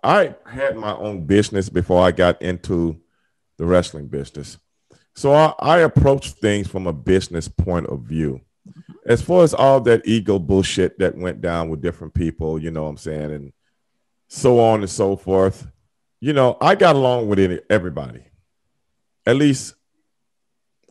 I 0.03 0.35
had 0.45 0.77
my 0.77 0.93
own 0.93 1.25
business 1.25 1.67
before 1.67 2.03
i 2.03 2.11
got 2.11 2.39
into 2.41 2.99
the 3.57 3.65
wrestling 3.65 4.07
business. 4.07 4.57
So 5.15 5.33
i, 5.33 5.53
I 5.59 5.79
approach 5.79 6.31
things 6.31 6.67
from 6.67 6.87
a 6.87 6.93
business 6.93 7.47
point 7.47 7.87
of 7.87 8.01
view. 8.01 8.41
As 9.05 9.21
far 9.21 9.43
as 9.43 9.53
all 9.53 9.81
that 9.81 10.05
ego 10.05 10.37
bullshit 10.37 10.99
that 10.99 11.17
went 11.17 11.41
down 11.41 11.69
with 11.69 11.81
different 11.81 12.13
people 12.13 12.59
you 12.59 12.69
know 12.69 12.83
what 12.83 12.89
i'm 12.89 12.97
saying 12.97 13.31
and 13.31 13.53
so 14.33 14.61
on 14.61 14.79
and 14.79 14.89
so 14.89 15.17
forth. 15.17 15.67
You 16.21 16.31
know, 16.31 16.55
I 16.61 16.75
got 16.75 16.95
along 16.95 17.27
with 17.27 17.61
everybody. 17.69 18.23
At 19.25 19.35
least 19.35 19.75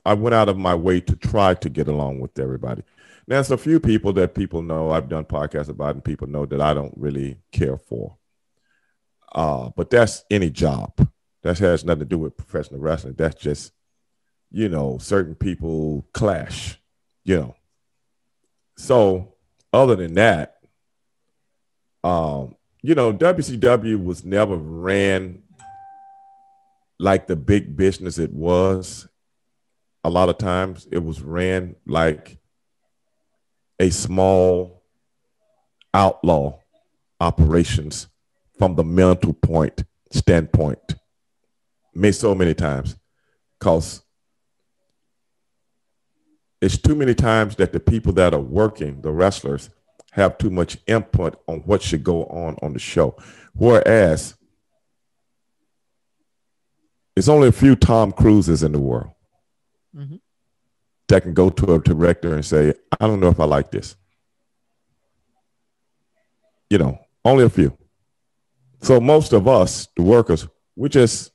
I 0.04 0.12
went 0.12 0.34
out 0.34 0.50
of 0.50 0.58
my 0.58 0.74
way 0.74 1.00
to 1.00 1.16
try 1.16 1.54
to 1.54 1.70
get 1.70 1.88
along 1.88 2.20
with 2.20 2.38
everybody. 2.38 2.82
Now, 3.26 3.36
there's 3.36 3.50
a 3.50 3.56
few 3.56 3.80
people 3.80 4.12
that 4.14 4.34
people 4.34 4.60
know 4.60 4.90
I've 4.90 5.08
done 5.08 5.24
podcasts 5.24 5.70
about, 5.70 5.94
and 5.94 6.04
people 6.04 6.26
know 6.26 6.44
that 6.44 6.60
I 6.60 6.74
don't 6.74 6.92
really 6.98 7.38
care 7.50 7.78
for. 7.78 8.18
Uh, 9.34 9.70
but 9.74 9.88
that's 9.88 10.22
any 10.30 10.50
job. 10.50 10.92
That 11.42 11.58
has 11.60 11.82
nothing 11.82 12.00
to 12.00 12.04
do 12.04 12.18
with 12.18 12.36
professional 12.36 12.80
wrestling. 12.80 13.14
That's 13.16 13.40
just, 13.40 13.72
you 14.50 14.68
know, 14.68 14.98
certain 14.98 15.34
people 15.34 16.06
clash, 16.12 16.78
you 17.24 17.36
know. 17.36 17.56
So, 18.76 19.34
other 19.72 19.96
than 19.96 20.14
that, 20.14 20.58
um, 22.04 22.56
you 22.82 22.94
know, 22.94 23.12
WCW 23.12 24.02
was 24.02 24.24
never 24.24 24.56
ran 24.56 25.42
like 26.98 27.26
the 27.26 27.36
big 27.36 27.76
business 27.76 28.18
it 28.18 28.32
was. 28.32 29.08
A 30.04 30.10
lot 30.10 30.28
of 30.28 30.38
times 30.38 30.88
it 30.90 30.98
was 30.98 31.20
ran 31.20 31.76
like 31.86 32.38
a 33.78 33.90
small 33.90 34.82
outlaw 35.92 36.58
operations 37.20 38.08
from 38.58 38.76
the 38.76 38.84
mental 38.84 39.32
point 39.32 39.84
standpoint. 40.10 40.96
Made 41.94 42.12
so 42.12 42.34
many 42.34 42.54
times 42.54 42.96
because 43.58 44.02
it's 46.60 46.78
too 46.78 46.94
many 46.94 47.14
times 47.14 47.56
that 47.56 47.72
the 47.72 47.80
people 47.80 48.12
that 48.14 48.32
are 48.32 48.40
working, 48.40 49.00
the 49.02 49.10
wrestlers, 49.10 49.70
have 50.12 50.38
too 50.38 50.50
much 50.50 50.78
input 50.86 51.40
on 51.46 51.60
what 51.60 51.82
should 51.82 52.04
go 52.04 52.24
on 52.26 52.56
on 52.62 52.72
the 52.72 52.78
show. 52.78 53.16
Whereas 53.54 54.34
it's 57.16 57.28
only 57.28 57.48
a 57.48 57.52
few 57.52 57.76
Tom 57.76 58.12
Cruises 58.12 58.62
in 58.62 58.72
the 58.72 58.80
world 58.80 59.10
mm-hmm. 59.94 60.16
that 61.08 61.22
can 61.22 61.34
go 61.34 61.50
to 61.50 61.74
a 61.74 61.80
director 61.80 62.34
and 62.34 62.44
say, 62.44 62.72
I 63.00 63.06
don't 63.06 63.20
know 63.20 63.28
if 63.28 63.40
I 63.40 63.44
like 63.44 63.70
this. 63.70 63.96
You 66.70 66.78
know, 66.78 66.98
only 67.24 67.44
a 67.44 67.50
few. 67.50 67.76
So 68.82 69.00
most 69.00 69.32
of 69.32 69.46
us, 69.46 69.88
the 69.96 70.02
workers, 70.02 70.46
we're 70.76 70.88
just 70.88 71.32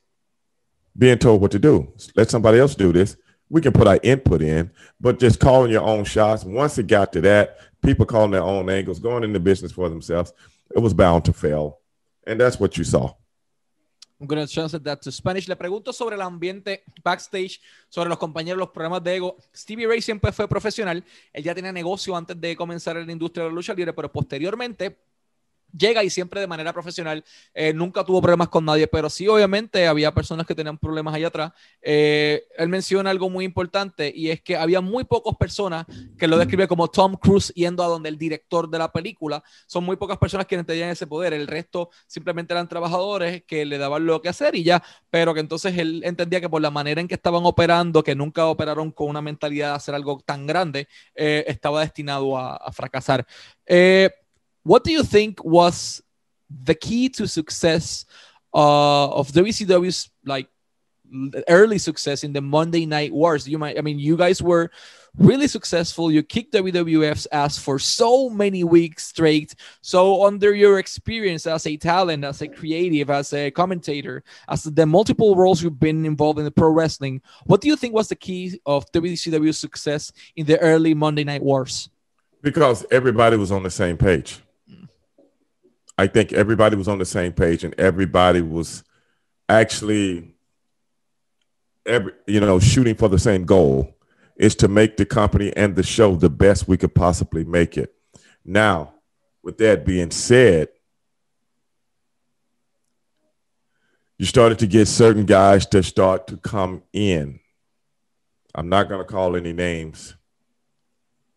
being 0.98 1.18
told 1.18 1.42
what 1.42 1.52
to 1.52 1.60
do. 1.60 1.94
Let 2.16 2.30
somebody 2.30 2.58
else 2.58 2.74
do 2.74 2.92
this. 2.92 3.18
We 3.50 3.62
can 3.62 3.74
put 3.74 3.88
our 3.88 4.00
input 4.02 4.42
in, 4.42 4.72
but 5.00 5.20
just 5.20 5.40
calling 5.40 5.72
your 5.72 5.84
own 5.84 6.04
shots. 6.06 6.44
Once 6.44 6.78
it 6.78 6.88
got 6.88 7.14
to 7.14 7.22
that, 7.22 7.60
people 7.86 8.06
calling 8.06 8.32
their 8.32 8.44
own 8.44 8.70
angles, 8.70 9.00
going 9.00 9.24
into 9.24 9.40
business 9.40 9.72
for 9.72 9.90
themselves, 9.90 10.34
it 10.76 10.80
was 10.80 10.94
bound 10.94 11.24
to 11.26 11.34
fail. 11.34 11.80
And 12.28 12.40
that's 12.40 12.60
what 12.60 12.78
you 12.78 12.84
saw. 12.84 13.14
I'm 14.20 14.28
going 14.28 14.46
to 14.46 14.52
translate 14.52 14.84
that 14.86 15.02
to 15.02 15.12
Spanish. 15.12 15.48
Le 15.48 15.56
pregunto 15.56 15.92
sobre 15.92 16.16
el 16.16 16.22
ambiente 16.22 16.84
backstage, 17.04 17.60
sobre 17.90 18.10
los 18.10 18.18
compañeros, 18.18 18.58
los 18.58 18.70
problemas 18.70 19.04
de 19.04 19.16
ego. 19.16 19.36
Stevie 19.54 19.88
Ray 19.88 20.02
siempre 20.02 20.32
fue 20.32 20.48
profesional. 20.48 21.04
Él 21.34 21.44
ya 21.44 21.54
tenía 21.54 21.72
negocio 21.72 22.16
antes 22.16 22.40
de 22.40 22.56
comenzar 22.56 22.96
en 22.98 23.06
la 23.06 23.12
industria 23.12 23.44
de 23.44 23.50
la 23.50 23.56
lucha 23.56 23.74
libre, 23.74 23.94
pero 23.94 24.12
posteriormente 24.12 24.98
llega 25.78 26.04
y 26.04 26.10
siempre 26.10 26.42
de 26.42 26.48
manera 26.48 26.74
profesional, 26.74 27.24
eh, 27.54 27.74
nunca 27.74 28.04
tuvo 28.04 28.22
problemas 28.22 28.50
con 28.50 28.66
nadie, 28.66 28.88
pero 28.88 29.10
sí 29.10 29.28
obviamente 29.28 29.88
había 29.88 30.14
personas 30.14 30.46
que 30.46 30.56
tenían 30.56 30.78
problemas 30.78 31.14
allá 31.14 31.28
atrás. 31.28 31.52
Eh, 31.82 32.44
él 32.58 32.70
menciona 32.70 33.10
algo 33.10 33.30
muy 33.30 33.46
importante 33.46 34.12
y 34.16 34.30
es 34.30 34.42
que 34.42 34.56
había 34.56 34.82
muy 34.82 35.04
pocas 35.04 35.36
personas 35.38 35.86
que 36.18 36.28
lo 36.28 36.38
describe 36.38 36.68
como 36.68 36.88
Tom 36.88 37.16
Cruise 37.16 37.54
yendo 37.56 37.84
a 37.84 37.88
donde 37.88 38.10
el 38.10 38.18
director 38.18 38.70
de 38.70 38.78
la 38.78 38.92
película. 38.92 39.44
Son 39.68 39.84
muy 39.84 39.96
pocas 39.96 40.18
personas 40.18 40.46
quienes 40.46 40.66
tenían 40.66 40.90
ese 40.90 41.08
poder, 41.08 41.34
el 41.34 41.48
resto 41.48 41.90
simplemente 42.08 42.54
eran 42.54 42.68
trabajadores 42.68 43.44
que 43.44 43.66
le 43.66 43.78
daban 43.78 44.06
lo 44.06 44.22
que 44.22 44.30
hacer 44.30 44.56
y 44.56 44.64
ya, 44.64 44.84
pero 45.10 45.34
que 45.34 45.40
entonces 45.40 45.78
él 45.78 46.02
entendía 46.06 46.42
que 46.42 46.50
por 46.50 46.62
la 46.62 46.72
manera 46.72 47.02
en 47.02 47.08
que 47.08 47.16
estaban 47.16 47.46
operando, 47.46 48.04
que 48.04 48.16
nunca 48.16 48.46
operaron 48.48 48.92
con 48.92 49.10
una 49.10 49.22
mentalidad 49.22 49.70
de 49.70 49.76
hacer 49.76 49.96
algo 49.96 50.22
tan 50.26 50.46
grande, 50.48 50.88
eh, 51.16 51.44
estaba 51.48 51.82
destinado 51.82 52.38
a, 52.38 52.72
fracasar. 52.72 53.26
What 54.66 54.84
do 54.84 54.92
you 54.92 55.04
think 55.04 55.46
was 55.46 56.02
the 56.50 56.74
key 56.74 57.08
to 57.10 57.28
success 57.28 58.06
uh, 58.54 59.10
of 59.10 59.32
WCW's 59.32 60.10
like 60.26 60.48
early 61.48 61.78
success 61.78 62.24
in 62.24 62.34
the 62.34 62.42
Monday 62.42 62.88
Night 62.88 63.14
Wars? 63.14 63.48
You 63.48 63.60
might, 63.60 63.78
I 63.78 63.82
mean, 63.82 64.00
you 64.00 64.18
guys 64.18 64.42
were 64.42 64.72
really 65.20 65.48
successful. 65.48 66.12
You 66.12 66.24
kicked 66.24 66.52
WWF's 66.54 67.28
ass 67.32 67.60
for 67.60 67.78
so 67.78 68.28
many 68.28 68.64
weeks 68.64 69.06
straight. 69.06 69.54
So, 69.82 70.26
under 70.26 70.56
your 70.56 70.80
experience 70.80 71.46
as 71.46 71.68
a 71.68 71.78
talent, 71.78 72.24
as 72.24 72.42
a 72.42 72.48
creative, 72.48 73.12
as 73.12 73.34
a 73.34 73.52
commentator, 73.52 74.24
as 74.50 74.64
the 74.64 74.88
multiple 74.88 75.36
roles 75.36 75.62
you've 75.62 75.80
been 75.80 76.08
involved 76.08 76.40
in 76.40 76.46
the 76.46 76.52
pro 76.52 76.70
wrestling, 76.70 77.22
what 77.46 77.62
do 77.62 77.68
you 77.68 77.76
think 77.76 77.94
was 77.94 78.10
the 78.10 78.16
key 78.16 78.60
of 78.66 78.92
WCW's 78.92 79.60
success 79.60 80.12
in 80.36 80.48
the 80.48 80.60
early 80.60 80.96
Monday 80.96 81.24
Night 81.24 81.44
Wars? 81.44 81.88
Because 82.42 82.84
everybody 82.90 83.38
was 83.38 83.52
on 83.52 83.62
the 83.62 83.72
same 83.72 83.96
page. 83.96 84.40
I 85.98 86.08
think 86.08 86.34
everybody 86.34 86.76
was 86.76 86.88
on 86.88 86.98
the 86.98 87.06
same 87.06 87.34
page 87.34 87.64
and 87.64 87.74
everybody 87.80 88.42
was 88.42 88.84
actually 89.48 90.36
every 91.86 92.14
you 92.28 92.40
know 92.40 92.60
shooting 92.60 92.96
for 92.96 93.08
the 93.08 93.20
same 93.20 93.46
goal 93.46 93.96
is 94.36 94.56
to 94.56 94.68
make 94.68 94.98
the 94.98 95.06
company 95.06 95.56
and 95.56 95.76
the 95.76 95.84
show 95.84 96.16
the 96.16 96.30
best 96.30 96.68
we 96.68 96.78
could 96.78 96.94
possibly 96.94 97.46
make 97.46 97.78
it. 97.78 97.96
Now, 98.44 98.94
with 99.42 99.58
that 99.60 99.86
being 99.86 100.12
said, 100.12 100.68
you 104.18 104.26
started 104.26 104.60
to 104.60 104.68
get 104.68 104.88
certain 104.88 105.26
guys 105.26 105.66
to 105.68 105.82
start 105.84 106.28
to 106.28 106.38
come 106.38 106.84
in. 106.92 107.40
I'm 108.54 108.70
not 108.70 108.90
going 108.90 109.00
to 109.00 109.06
call 109.12 109.36
any 109.36 109.54
names, 109.54 110.16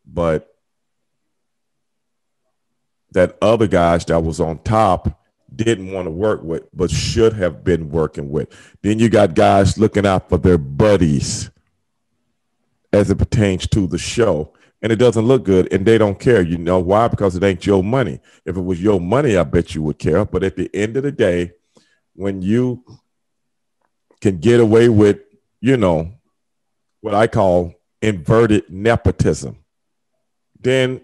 but 0.05 0.49
that 3.13 3.39
other 3.41 3.67
guys 3.67 4.05
that 4.07 4.21
was 4.21 4.41
on 4.41 4.59
top 4.61 5.21
didn't 5.55 5.93
want 5.93 6.07
to 6.07 6.11
work 6.11 6.43
with, 6.43 6.65
but 6.75 6.91
should 6.91 7.33
have 7.33 7.65
been 7.65 7.91
working 7.91 8.31
with. 8.31 8.49
Then 8.83 8.99
you 8.99 9.09
got 9.09 9.35
guys 9.35 9.79
looking 9.79 10.07
out 10.07 10.29
for 10.29 10.39
their 10.39 10.59
buddies 10.59 11.51
as 12.93 13.11
it 13.11 13.19
pertains 13.19 13.67
to 13.69 13.87
the 13.87 13.99
show. 13.99 14.53
And 14.81 14.93
it 14.93 14.97
doesn't 14.97 15.27
look 15.27 15.45
good, 15.45 15.73
and 15.73 15.85
they 15.85 15.99
don't 15.99 16.21
care. 16.21 16.41
You 16.41 16.57
know 16.57 16.79
why? 16.79 17.09
Because 17.09 17.35
it 17.35 17.43
ain't 17.43 17.67
your 17.67 17.83
money. 17.83 18.21
If 18.45 18.57
it 18.57 18.61
was 18.61 18.81
your 18.81 19.01
money, 19.01 19.37
I 19.37 19.43
bet 19.43 19.75
you 19.75 19.83
would 19.83 19.99
care. 19.99 20.25
But 20.25 20.45
at 20.45 20.55
the 20.55 20.71
end 20.73 20.97
of 20.97 21.03
the 21.03 21.11
day, 21.11 21.53
when 22.15 22.43
you 22.43 22.85
can 24.21 24.39
get 24.39 24.61
away 24.61 24.89
with, 24.89 25.19
you 25.61 25.77
know, 25.77 26.13
what 27.01 27.15
I 27.15 27.27
call 27.27 27.75
inverted 28.01 28.71
nepotism, 28.71 29.59
then 30.61 31.01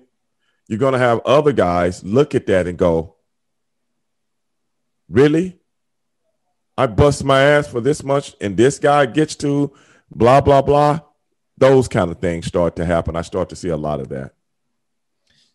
you're 0.67 0.79
going 0.79 0.93
to 0.93 0.99
have 0.99 1.21
other 1.25 1.53
guys 1.53 2.03
look 2.03 2.35
at 2.35 2.47
that 2.47 2.67
and 2.67 2.79
go, 2.79 3.17
really? 5.09 5.59
I 6.77 6.87
bust 6.87 7.25
my 7.25 7.41
ass 7.41 7.69
for 7.69 7.81
this 7.81 8.03
much 8.03 8.35
and 8.41 8.57
this 8.57 8.79
guy 8.79 9.07
gets 9.07 9.37
to 9.37 9.73
blah, 10.11 10.41
blah, 10.41 10.63
blah. 10.63 11.01
Those 11.57 11.87
kind 11.87 12.11
of 12.11 12.19
things 12.19 12.47
start 12.47 12.77
to 12.77 12.85
happen. 12.85 13.15
I 13.15 13.23
start 13.23 13.49
to 13.51 13.57
see 13.57 13.69
a 13.69 13.77
lot 13.77 14.01
of 14.01 14.09
that. 14.09 14.33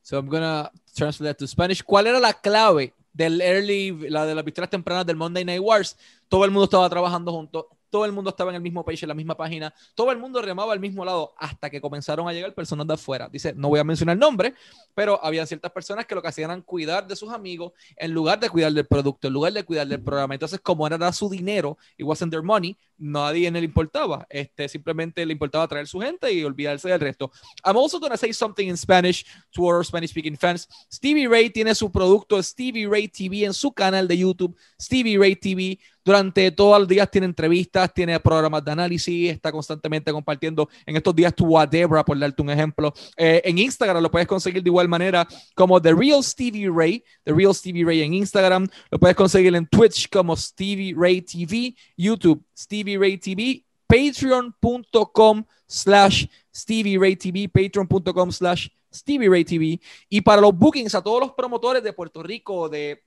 So 0.01 0.17
I'm 0.17 0.29
going 0.29 0.43
to 0.43 0.71
translate 0.95 1.27
that 1.27 1.39
to 1.39 1.47
Spanish. 1.47 1.83
¿Cuál 1.83 2.07
era 2.07 2.19
la 2.19 2.33
clave 2.33 2.93
del 3.13 3.41
early, 3.41 3.91
la 4.09 4.25
de 4.25 4.33
las 4.33 4.45
victorias 4.45 4.69
tempranas 4.69 5.05
del 5.05 5.17
Monday 5.17 5.43
Night 5.43 5.61
Wars? 5.61 5.97
Todo 6.29 6.45
el 6.45 6.51
mundo 6.51 6.65
estaba 6.65 6.89
trabajando 6.89 7.33
junto 7.33 7.67
todo 7.89 8.05
el 8.05 8.11
mundo 8.11 8.29
estaba 8.29 8.51
en 8.51 8.55
el 8.55 8.61
mismo 8.61 8.83
page, 8.83 9.05
en 9.05 9.09
la 9.09 9.13
misma 9.13 9.35
página, 9.35 9.73
todo 9.95 10.11
el 10.11 10.17
mundo 10.17 10.41
remaba 10.41 10.73
al 10.73 10.79
mismo 10.79 11.03
lado 11.03 11.33
hasta 11.37 11.69
que 11.69 11.81
comenzaron 11.81 12.27
a 12.27 12.33
llegar 12.33 12.53
personas 12.53 12.87
de 12.87 12.93
afuera. 12.93 13.29
Dice, 13.29 13.53
no 13.55 13.69
voy 13.69 13.79
a 13.79 13.83
mencionar 13.83 14.13
el 14.13 14.19
nombre, 14.19 14.53
pero 14.93 15.23
había 15.23 15.45
ciertas 15.45 15.71
personas 15.71 16.05
que 16.05 16.15
lo 16.15 16.21
que 16.21 16.27
hacían 16.27 16.51
era 16.51 16.61
cuidar 16.61 17.07
de 17.07 17.15
sus 17.15 17.31
amigos 17.31 17.73
en 17.95 18.11
lugar 18.11 18.39
de 18.39 18.49
cuidar 18.49 18.71
del 18.71 18.85
producto, 18.85 19.27
en 19.27 19.33
lugar 19.33 19.53
de 19.53 19.63
cuidar 19.63 19.87
del 19.87 20.01
programa. 20.01 20.33
Entonces, 20.33 20.59
como 20.59 20.85
era 20.85 21.11
su 21.13 21.29
dinero, 21.29 21.77
it 21.97 22.05
wasn't 22.05 22.31
their 22.31 22.43
money, 22.43 22.77
nadie 22.99 23.49
le 23.49 23.59
importaba. 23.59 24.27
Este, 24.29 24.67
simplemente 24.69 25.25
le 25.25 25.33
importaba 25.33 25.67
traer 25.67 25.87
su 25.87 25.99
gente 25.99 26.31
y 26.31 26.43
olvidarse 26.43 26.89
del 26.89 26.99
resto. 26.99 27.31
I'm 27.65 27.77
also 27.77 27.99
going 27.99 28.11
to 28.11 28.17
say 28.17 28.33
something 28.33 28.67
in 28.67 28.77
Spanish 28.77 29.25
to 29.51 29.63
our 29.63 29.83
Spanish 29.83 30.11
speaking 30.11 30.37
fans. 30.37 30.67
Stevie 30.91 31.27
Ray 31.27 31.49
tiene 31.49 31.73
su 31.73 31.91
producto 31.91 32.41
Stevie 32.41 32.87
Ray 32.87 33.07
TV 33.07 33.45
en 33.45 33.53
su 33.53 33.71
canal 33.71 34.07
de 34.07 34.17
YouTube, 34.17 34.55
Stevie 34.79 35.17
Ray 35.17 35.35
TV. 35.35 35.79
Durante 36.03 36.49
todo 36.51 36.75
el 36.75 36.87
día 36.87 37.05
tiene 37.05 37.27
entrevistas, 37.27 37.93
tiene 37.93 38.19
programas 38.19 38.65
de 38.65 38.71
análisis, 38.71 39.29
está 39.29 39.51
constantemente 39.51 40.11
compartiendo. 40.11 40.67
En 40.83 40.95
estos 40.95 41.15
días 41.15 41.35
tuvo 41.35 41.59
a 41.59 41.67
Debra, 41.67 42.03
por 42.03 42.17
darte 42.17 42.41
un 42.41 42.49
ejemplo. 42.49 42.91
Eh, 43.15 43.41
en 43.45 43.59
Instagram 43.59 44.01
lo 44.01 44.09
puedes 44.09 44.27
conseguir 44.27 44.63
de 44.63 44.69
igual 44.69 44.87
manera 44.87 45.27
como 45.53 45.79
The 45.79 45.93
Real 45.93 46.23
Stevie 46.23 46.69
Ray, 46.73 47.03
The 47.23 47.33
Real 47.33 47.53
Stevie 47.53 47.85
Ray 47.85 48.01
en 48.01 48.13
Instagram. 48.15 48.67
Lo 48.89 48.97
puedes 48.97 49.15
conseguir 49.15 49.53
en 49.53 49.67
Twitch 49.67 50.09
como 50.09 50.35
Stevie 50.35 50.95
Ray 50.97 51.21
TV, 51.21 51.75
YouTube, 51.95 52.43
Stevie 52.57 52.88
Ray 52.97 53.17
TV, 53.17 53.63
patreon.com 53.87 55.45
slash 55.67 56.27
Stevie 56.53 56.97
Ray 56.97 57.15
TV, 57.15 57.47
patreon.com 57.47 58.31
slash 58.31 58.69
Stevie 58.91 59.29
Ray 59.29 59.45
TV. 59.45 59.79
Y 60.09 60.21
para 60.21 60.41
los 60.41 60.57
bookings 60.57 60.95
a 60.95 61.01
todos 61.01 61.19
los 61.19 61.33
promotores 61.33 61.83
de 61.83 61.93
Puerto 61.93 62.23
Rico, 62.23 62.69
de 62.69 63.03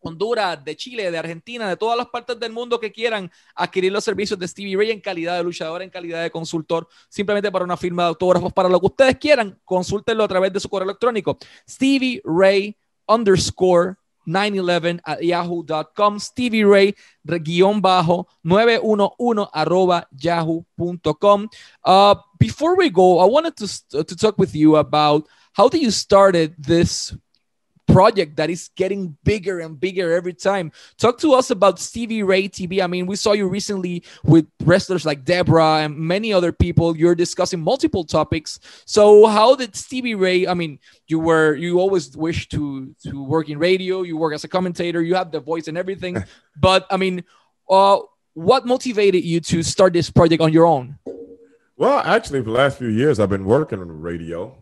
Honduras, 0.00 0.64
de 0.64 0.76
Chile, 0.76 1.10
de 1.10 1.18
Argentina, 1.18 1.68
de 1.68 1.76
todas 1.76 1.96
las 1.96 2.06
partes 2.06 2.38
del 2.38 2.52
mundo 2.52 2.78
que 2.78 2.92
quieran 2.92 3.30
adquirir 3.54 3.92
los 3.92 4.04
servicios 4.04 4.38
de 4.38 4.46
Stevie 4.46 4.76
Ray 4.76 4.90
en 4.90 5.00
calidad 5.00 5.36
de 5.36 5.44
luchador, 5.44 5.82
en 5.82 5.90
calidad 5.90 6.22
de 6.22 6.30
consultor, 6.30 6.88
simplemente 7.08 7.50
para 7.50 7.64
una 7.64 7.76
firma 7.76 8.04
de 8.04 8.08
autógrafos, 8.10 8.52
para 8.52 8.68
lo 8.68 8.80
que 8.80 8.86
ustedes 8.86 9.16
quieran, 9.16 9.58
consúltenlo 9.64 10.24
a 10.24 10.28
través 10.28 10.52
de 10.52 10.60
su 10.60 10.68
correo 10.68 10.84
electrónico, 10.84 11.38
Stevie 11.68 12.20
Ray 12.24 12.76
underscore 13.06 13.96
911 14.26 15.00
at 15.06 15.24
yahoo.com, 15.24 16.18
Stevie 16.18 16.64
Ray, 16.64 16.94
guión 17.26 17.80
bajo 17.80 18.26
911 18.44 19.48
arroba 19.54 20.06
yahoo.com. 20.18 21.48
Uh, 21.84 22.14
before 22.38 22.76
we 22.76 22.90
go, 22.90 23.18
I 23.18 23.24
wanted 23.26 23.56
to, 23.56 24.04
to 24.04 24.16
talk 24.16 24.38
with 24.38 24.54
you 24.54 24.76
about 24.76 25.26
how 25.52 25.68
do 25.68 25.78
you 25.78 25.90
started 25.90 26.54
this 26.58 27.16
project 27.86 28.36
that 28.36 28.50
is 28.50 28.70
getting 28.76 29.16
bigger 29.24 29.60
and 29.60 29.78
bigger 29.78 30.12
every 30.12 30.32
time. 30.32 30.72
Talk 30.98 31.18
to 31.18 31.32
us 31.32 31.50
about 31.50 31.78
Stevie 31.78 32.22
Ray 32.22 32.48
TV. 32.48 32.82
I 32.82 32.86
mean, 32.86 33.06
we 33.06 33.16
saw 33.16 33.32
you 33.32 33.48
recently 33.48 34.02
with 34.24 34.46
wrestlers 34.64 35.06
like 35.06 35.24
Deborah 35.24 35.84
and 35.84 35.96
many 35.96 36.32
other 36.32 36.52
people. 36.52 36.96
You're 36.96 37.14
discussing 37.14 37.60
multiple 37.60 38.04
topics. 38.04 38.60
So, 38.84 39.26
how 39.26 39.54
did 39.54 39.74
Stevie 39.76 40.14
Ray? 40.14 40.46
I 40.46 40.54
mean, 40.54 40.78
you 41.06 41.18
were 41.18 41.54
you 41.54 41.80
always 41.80 42.16
wish 42.16 42.48
to 42.50 42.94
to 43.04 43.22
work 43.22 43.48
in 43.48 43.58
radio. 43.58 44.02
You 44.02 44.16
work 44.16 44.34
as 44.34 44.44
a 44.44 44.48
commentator. 44.48 45.02
You 45.02 45.14
have 45.14 45.30
the 45.30 45.40
voice 45.40 45.68
and 45.68 45.78
everything. 45.78 46.24
but 46.60 46.86
I 46.90 46.96
mean, 46.96 47.24
uh, 47.70 47.98
what 48.34 48.66
motivated 48.66 49.24
you 49.24 49.40
to 49.40 49.62
start 49.62 49.92
this 49.92 50.10
project 50.10 50.42
on 50.42 50.52
your 50.52 50.66
own? 50.66 50.98
Well, 51.76 51.98
actually, 52.00 52.40
for 52.40 52.46
the 52.46 52.52
last 52.52 52.78
few 52.78 52.88
years, 52.88 53.20
I've 53.20 53.28
been 53.28 53.44
working 53.44 53.80
on 53.80 54.00
radio, 54.00 54.56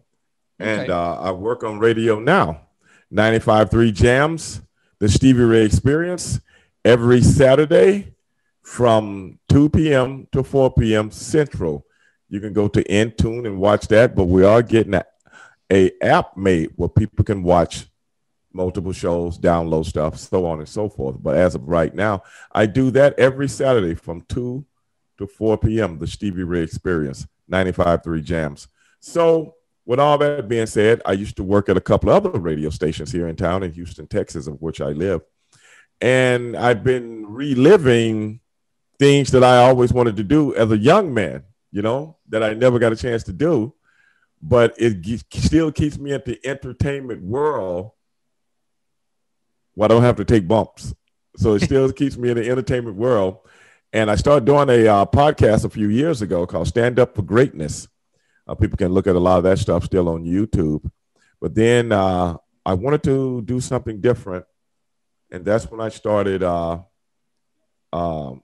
and 0.58 0.82
okay. 0.82 0.92
uh, 0.92 1.14
I 1.14 1.30
work 1.30 1.62
on 1.62 1.78
radio 1.78 2.18
now. 2.18 2.63
95.3 3.14 3.94
Jams, 3.94 4.60
the 4.98 5.08
Stevie 5.08 5.42
Ray 5.42 5.64
Experience, 5.64 6.40
every 6.84 7.22
Saturday 7.22 8.12
from 8.62 9.38
2 9.50 9.68
p.m. 9.68 10.26
to 10.32 10.42
4 10.42 10.72
p.m. 10.72 11.12
Central. 11.12 11.86
You 12.28 12.40
can 12.40 12.52
go 12.52 12.66
to 12.66 12.82
Intune 12.84 13.46
and 13.46 13.58
watch 13.58 13.86
that, 13.88 14.16
but 14.16 14.24
we 14.24 14.44
are 14.44 14.62
getting 14.62 14.94
a, 14.94 15.04
a 15.70 15.92
app 16.02 16.36
made 16.36 16.72
where 16.74 16.88
people 16.88 17.24
can 17.24 17.44
watch 17.44 17.86
multiple 18.52 18.92
shows, 18.92 19.38
download 19.38 19.84
stuff, 19.86 20.18
so 20.18 20.44
on 20.46 20.58
and 20.58 20.68
so 20.68 20.88
forth. 20.88 21.16
But 21.20 21.36
as 21.36 21.54
of 21.54 21.68
right 21.68 21.94
now, 21.94 22.24
I 22.50 22.66
do 22.66 22.90
that 22.92 23.16
every 23.16 23.48
Saturday 23.48 23.94
from 23.94 24.22
2 24.28 24.64
to 25.18 25.26
4 25.26 25.58
p.m., 25.58 25.98
the 25.98 26.08
Stevie 26.08 26.42
Ray 26.42 26.62
Experience, 26.62 27.28
95.3 27.48 28.24
Jams. 28.24 28.66
So 28.98 29.54
with 29.86 30.00
all 30.00 30.18
that 30.18 30.48
being 30.48 30.66
said, 30.66 31.02
I 31.04 31.12
used 31.12 31.36
to 31.36 31.44
work 31.44 31.68
at 31.68 31.76
a 31.76 31.80
couple 31.80 32.10
of 32.10 32.26
other 32.26 32.38
radio 32.38 32.70
stations 32.70 33.12
here 33.12 33.28
in 33.28 33.36
town 33.36 33.62
in 33.62 33.72
Houston, 33.72 34.06
Texas, 34.06 34.46
of 34.46 34.60
which 34.62 34.80
I 34.80 34.88
live. 34.88 35.22
And 36.00 36.56
I've 36.56 36.82
been 36.82 37.26
reliving 37.26 38.40
things 38.98 39.30
that 39.32 39.44
I 39.44 39.58
always 39.58 39.92
wanted 39.92 40.16
to 40.16 40.24
do 40.24 40.54
as 40.54 40.70
a 40.70 40.78
young 40.78 41.12
man, 41.12 41.44
you 41.70 41.82
know, 41.82 42.16
that 42.28 42.42
I 42.42 42.54
never 42.54 42.78
got 42.78 42.92
a 42.92 42.96
chance 42.96 43.24
to 43.24 43.32
do. 43.32 43.74
But 44.42 44.74
it 44.78 45.24
still 45.32 45.72
keeps 45.72 45.98
me 45.98 46.12
at 46.12 46.24
the 46.24 46.38
entertainment 46.44 47.22
world 47.22 47.92
where 49.74 49.86
I 49.86 49.88
don't 49.88 50.02
have 50.02 50.16
to 50.16 50.24
take 50.24 50.46
bumps. 50.46 50.94
So 51.36 51.54
it 51.54 51.62
still 51.62 51.90
keeps 51.92 52.16
me 52.16 52.30
in 52.30 52.36
the 52.36 52.48
entertainment 52.48 52.96
world. 52.96 53.38
And 53.92 54.10
I 54.10 54.16
started 54.16 54.44
doing 54.44 54.68
a 54.70 54.86
uh, 54.86 55.06
podcast 55.06 55.64
a 55.64 55.70
few 55.70 55.88
years 55.88 56.20
ago 56.20 56.46
called 56.46 56.68
Stand 56.68 56.98
Up 56.98 57.14
for 57.14 57.22
Greatness 57.22 57.88
uh, 58.46 58.54
people 58.54 58.76
can 58.76 58.92
look 58.92 59.06
at 59.06 59.16
a 59.16 59.20
lot 59.20 59.38
of 59.38 59.44
that 59.44 59.58
stuff 59.58 59.84
still 59.84 60.08
on 60.08 60.24
YouTube. 60.24 60.90
But 61.40 61.54
then 61.54 61.92
uh, 61.92 62.36
I 62.64 62.74
wanted 62.74 63.02
to 63.04 63.42
do 63.42 63.60
something 63.60 64.00
different. 64.00 64.44
And 65.30 65.44
that's 65.44 65.70
when 65.70 65.80
I 65.80 65.88
started 65.88 66.42
uh, 66.42 66.80
um, 67.92 68.42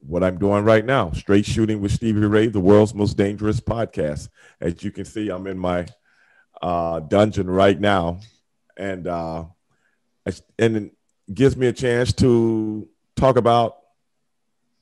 what 0.00 0.22
I'm 0.22 0.38
doing 0.38 0.64
right 0.64 0.84
now 0.84 1.10
Straight 1.12 1.46
Shooting 1.46 1.80
with 1.80 1.92
Stevie 1.92 2.20
Ray, 2.20 2.46
the 2.46 2.60
world's 2.60 2.94
most 2.94 3.16
dangerous 3.16 3.60
podcast. 3.60 4.28
As 4.60 4.82
you 4.82 4.90
can 4.90 5.04
see, 5.04 5.28
I'm 5.28 5.46
in 5.46 5.58
my 5.58 5.86
uh, 6.62 7.00
dungeon 7.00 7.50
right 7.50 7.78
now. 7.78 8.20
And, 8.76 9.06
uh, 9.06 9.44
and 10.58 10.76
it 10.76 10.92
gives 11.32 11.56
me 11.56 11.66
a 11.66 11.72
chance 11.72 12.12
to 12.14 12.88
talk 13.16 13.36
about 13.36 13.79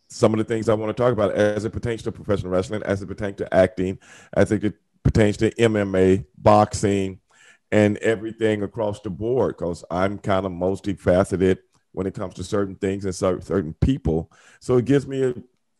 some 0.09 0.33
of 0.33 0.39
the 0.39 0.45
things 0.45 0.69
I 0.69 0.75
want 0.75 0.95
to 0.95 1.01
talk 1.01 1.13
about 1.13 1.35
as 1.35 1.65
it 1.65 1.73
pertains 1.73 2.03
to 2.03 2.13
professional 2.13 2.51
wrestling, 2.51 2.83
as 2.85 3.03
it 3.03 3.07
pertains 3.07 3.37
to 3.37 3.55
acting, 3.55 3.99
as 4.33 4.51
it 4.51 4.75
pertains 5.03 5.37
to 5.39 5.55
MMA, 5.55 6.25
boxing, 6.37 7.21
and 7.71 7.99
everything 7.99 8.63
across 8.63 9.01
the 9.01 9.11
board. 9.11 9.57
Because 9.57 9.85
I'm 9.91 10.19
kind 10.19 10.47
of 10.47 10.53
multifaceted 10.53 11.59
when 11.93 12.07
it 12.07 12.15
comes 12.15 12.35
to 12.35 12.45
certain 12.45 12.77
things 12.77 13.05
and 13.05 13.15
certain 13.15 13.75
people. 13.81 14.33
So 14.61 14.79
it 14.79 14.87
gives 14.87 15.07
me 15.07 15.23
a, 15.23 15.35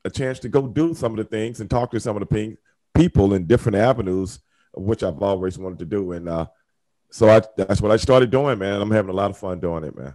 a 0.05 0.11
chance 0.11 0.39
to 0.41 0.49
go 0.49 0.67
do 0.67 0.95
some 0.95 1.13
of 1.13 1.19
the 1.19 1.25
things 1.25 1.61
and 1.61 1.71
talk 1.71 1.91
to 1.93 2.01
some 2.01 2.17
of 2.17 2.29
the 2.29 2.57
people 2.95 3.35
in 3.35 3.47
different 3.47 3.77
avenues, 3.77 4.41
which 4.75 5.03
I've 5.03 5.23
always 5.23 5.59
wanted 5.59 5.79
to 5.81 5.85
do. 5.87 6.13
And 6.13 6.29
uh, 6.29 6.47
so 7.11 7.29
I, 7.31 7.43
that's 7.57 7.81
what 7.81 7.93
I 7.93 7.97
started 7.97 8.31
doing, 8.31 8.59
man. 8.59 8.81
I'm 8.81 8.91
having 8.91 9.11
a 9.11 9.15
lot 9.15 9.31
of 9.31 9.39
fun 9.39 9.61
doing 9.61 9.85
it, 9.85 9.97
man. 9.97 10.15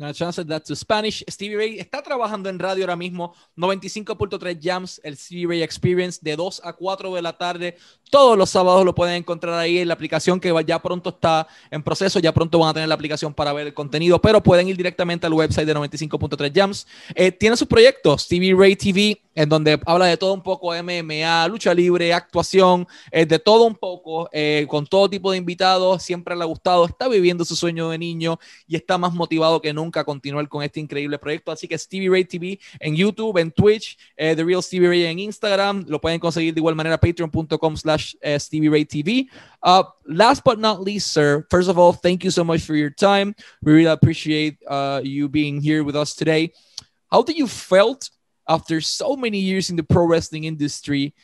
Una 0.00 0.14
chance 0.14 0.44
that 0.44 0.62
to 0.64 0.76
Spanish. 0.76 1.24
Stevie 1.28 1.56
Ray 1.56 1.78
está 1.80 2.02
trabajando 2.02 2.48
en 2.48 2.60
radio 2.60 2.84
ahora 2.84 2.94
mismo. 2.94 3.34
95.3 3.56 4.58
Jams, 4.62 5.00
el 5.02 5.16
Stevie 5.16 5.48
Ray 5.48 5.62
Experience, 5.62 6.20
de 6.22 6.36
2 6.36 6.60
a 6.64 6.72
4 6.72 7.14
de 7.16 7.22
la 7.22 7.36
tarde. 7.36 7.76
Todos 8.10 8.38
los 8.38 8.48
sábados 8.48 8.84
lo 8.84 8.94
pueden 8.94 9.16
encontrar 9.16 9.54
ahí 9.54 9.78
en 9.78 9.88
la 9.88 9.94
aplicación 9.94 10.40
que 10.40 10.54
ya 10.66 10.78
pronto 10.80 11.10
está 11.10 11.46
en 11.70 11.82
proceso. 11.82 12.18
Ya 12.20 12.32
pronto 12.32 12.58
van 12.58 12.70
a 12.70 12.74
tener 12.74 12.88
la 12.88 12.94
aplicación 12.94 13.34
para 13.34 13.52
ver 13.52 13.66
el 13.66 13.74
contenido, 13.74 14.20
pero 14.20 14.42
pueden 14.42 14.68
ir 14.68 14.76
directamente 14.76 15.26
al 15.26 15.32
website 15.32 15.66
de 15.66 15.74
95.3 15.74 16.52
Jams. 16.54 16.86
Eh, 17.14 17.32
tiene 17.32 17.56
sus 17.56 17.68
proyectos, 17.68 18.22
Stevie 18.22 18.54
Ray 18.54 18.76
TV, 18.76 19.20
en 19.34 19.48
donde 19.48 19.78
habla 19.86 20.06
de 20.06 20.16
todo 20.16 20.32
un 20.32 20.42
poco, 20.42 20.72
MMA, 20.74 21.46
lucha 21.48 21.74
libre, 21.74 22.12
actuación, 22.12 22.86
eh, 23.10 23.26
de 23.26 23.38
todo 23.38 23.64
un 23.64 23.74
poco, 23.74 24.28
eh, 24.32 24.66
con 24.68 24.86
todo 24.86 25.08
tipo 25.08 25.30
de 25.30 25.38
invitados, 25.38 26.02
siempre 26.02 26.34
le 26.34 26.42
ha 26.42 26.46
gustado, 26.46 26.86
está 26.86 27.08
viviendo 27.08 27.44
su 27.44 27.54
sueño 27.54 27.90
de 27.90 27.98
niño 27.98 28.38
y 28.66 28.76
está 28.76 28.98
más 28.98 29.12
motivado 29.12 29.60
que 29.60 29.72
nunca 29.72 30.00
a 30.00 30.04
continuar 30.04 30.48
con 30.48 30.62
este 30.62 30.80
increíble 30.80 31.18
proyecto. 31.18 31.52
Así 31.52 31.68
que 31.68 31.78
Stevie 31.78 32.10
Ray 32.10 32.24
TV 32.24 32.58
en 32.80 32.96
YouTube, 32.96 33.38
en 33.38 33.52
Twitch, 33.52 33.98
The 34.16 34.42
Real 34.42 34.62
Stevie 34.62 34.88
Ray 34.88 35.04
en 35.04 35.18
Instagram, 35.18 35.84
lo 35.88 36.00
pueden 36.00 36.18
conseguir 36.18 36.54
de 36.54 36.60
igual 36.60 36.74
manera 36.74 36.98
patreon.com 36.98 37.76
slash 37.76 37.97
Stevie 38.38 38.68
Ray 38.68 38.84
TV. 38.84 39.28
Uh, 39.62 39.84
last 40.06 40.44
but 40.44 40.58
not 40.58 40.80
least, 40.80 41.12
sir, 41.12 41.46
first 41.50 41.68
of 41.68 41.78
all, 41.78 41.92
thank 41.92 42.24
you 42.24 42.30
so 42.30 42.44
much 42.44 42.62
for 42.62 42.74
your 42.74 42.90
time. 42.90 43.34
We 43.62 43.72
really 43.72 43.90
appreciate 43.90 44.58
uh, 44.66 45.00
you 45.04 45.28
being 45.28 45.60
here 45.60 45.84
with 45.84 45.96
us 45.96 46.14
today. 46.14 46.52
How 47.10 47.22
do 47.22 47.32
you 47.32 47.46
felt 47.46 48.10
after 48.48 48.80
so 48.80 49.14
many 49.14 49.38
years 49.38 49.70
in 49.70 49.76
the 49.76 49.82
pro 49.82 50.06
wrestling 50.06 50.44
industry, 50.44 51.14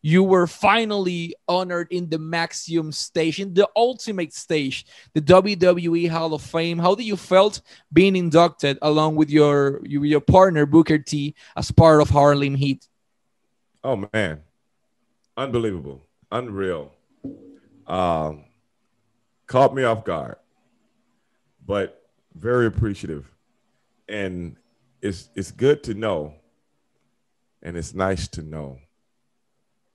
you 0.00 0.22
were 0.22 0.46
finally 0.46 1.34
honored 1.48 1.88
in 1.90 2.08
the 2.08 2.18
Maximum 2.18 2.92
station, 2.92 3.52
the 3.52 3.68
ultimate 3.74 4.32
stage, 4.32 4.86
the 5.12 5.20
WWE 5.20 6.08
Hall 6.08 6.34
of 6.34 6.42
Fame. 6.42 6.78
How 6.78 6.94
did 6.94 7.04
you 7.04 7.16
felt 7.16 7.60
being 7.92 8.14
inducted 8.14 8.78
along 8.80 9.16
with 9.16 9.28
your 9.28 9.84
your 9.84 10.20
partner 10.20 10.66
Booker 10.66 10.98
T 10.98 11.34
as 11.56 11.72
part 11.72 12.00
of 12.00 12.10
Harlem 12.10 12.54
Heat? 12.54 12.86
Oh 13.82 14.08
man, 14.12 14.42
unbelievable, 15.36 16.06
unreal. 16.32 16.92
Um, 17.86 18.44
caught 19.46 19.74
me 19.74 19.84
off 19.84 20.04
guard, 20.04 20.36
but 21.66 22.02
very 22.34 22.66
appreciative, 22.66 23.30
and 24.08 24.56
it's 25.02 25.30
it's 25.34 25.50
good 25.52 25.82
to 25.84 25.94
know 25.94 26.34
And 27.62 27.76
it's 27.76 27.94
nice 27.94 28.28
to 28.28 28.42
know 28.42 28.78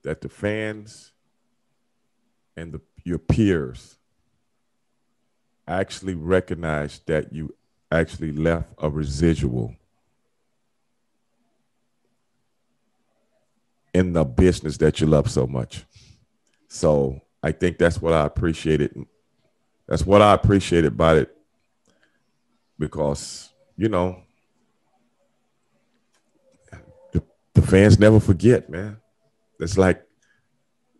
that 0.03 0.21
the 0.21 0.29
fans 0.29 1.11
and 2.57 2.73
the, 2.73 2.81
your 3.03 3.19
peers 3.19 3.97
actually 5.67 6.15
recognize 6.15 6.99
that 7.05 7.31
you 7.31 7.55
actually 7.91 8.31
left 8.33 8.69
a 8.79 8.89
residual 8.89 9.75
in 13.93 14.13
the 14.13 14.25
business 14.25 14.77
that 14.77 14.99
you 14.99 15.07
love 15.07 15.29
so 15.29 15.47
much. 15.47 15.85
So 16.73 17.21
I 17.43 17.51
think 17.51 17.77
that's 17.77 18.01
what 18.01 18.13
I 18.13 18.25
appreciated. 18.25 18.97
That's 19.87 20.07
what 20.07 20.23
I 20.23 20.33
appreciated 20.33 20.93
about 20.93 21.17
it 21.17 21.37
because, 22.79 23.53
you 23.77 23.89
know, 23.89 24.23
the, 27.11 27.21
the 27.53 27.61
fans 27.61 27.99
never 27.99 28.19
forget, 28.19 28.71
man. 28.71 28.97
It's 29.59 29.77
like 29.77 30.03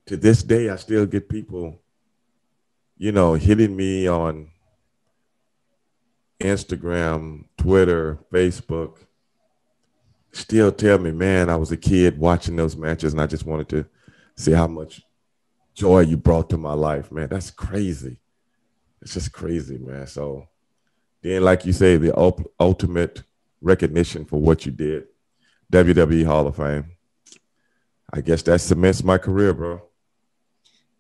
to 0.06 0.16
this 0.16 0.44
day, 0.44 0.70
I 0.70 0.76
still 0.76 1.08
get 1.08 1.28
people, 1.28 1.82
you 2.96 3.12
know, 3.12 3.34
hitting 3.34 3.76
me 3.76 4.08
on 4.08 4.52
Instagram, 6.40 7.46
Twitter, 7.58 8.20
Facebook, 8.32 8.98
still 10.34 10.72
tell 10.72 11.00
me, 11.00 11.10
man, 11.10 11.50
I 11.50 11.56
was 11.56 11.72
a 11.72 11.78
kid 11.78 12.20
watching 12.20 12.56
those 12.56 12.78
matches 12.78 13.14
and 13.14 13.22
I 13.22 13.26
just 13.26 13.48
wanted 13.48 13.70
to 13.70 13.86
see 14.36 14.52
how 14.52 14.68
much 14.68 15.02
joy 15.74 16.02
you 16.02 16.18
brought 16.18 16.50
to 16.52 16.58
my 16.58 16.74
life, 16.74 17.12
man. 17.12 17.30
That's 17.30 17.52
crazy. 17.52 18.18
It's 19.02 19.14
just 19.14 19.32
crazy, 19.32 19.78
man. 19.78 20.08
So 20.08 20.48
then, 21.22 21.44
like 21.44 21.66
you 21.66 21.74
say, 21.74 21.98
the 21.98 22.16
ultimate 22.60 23.24
recognition 23.62 24.26
for 24.26 24.40
what 24.40 24.66
you 24.66 24.72
did, 24.72 25.06
WWE 25.72 26.26
Hall 26.26 26.48
of 26.48 26.56
Fame. 26.56 26.86
I 28.12 28.22
guess 28.22 28.44
that 28.44 28.60
cements 28.62 29.04
my 29.04 29.18
career, 29.18 29.54
bro. 29.54 29.82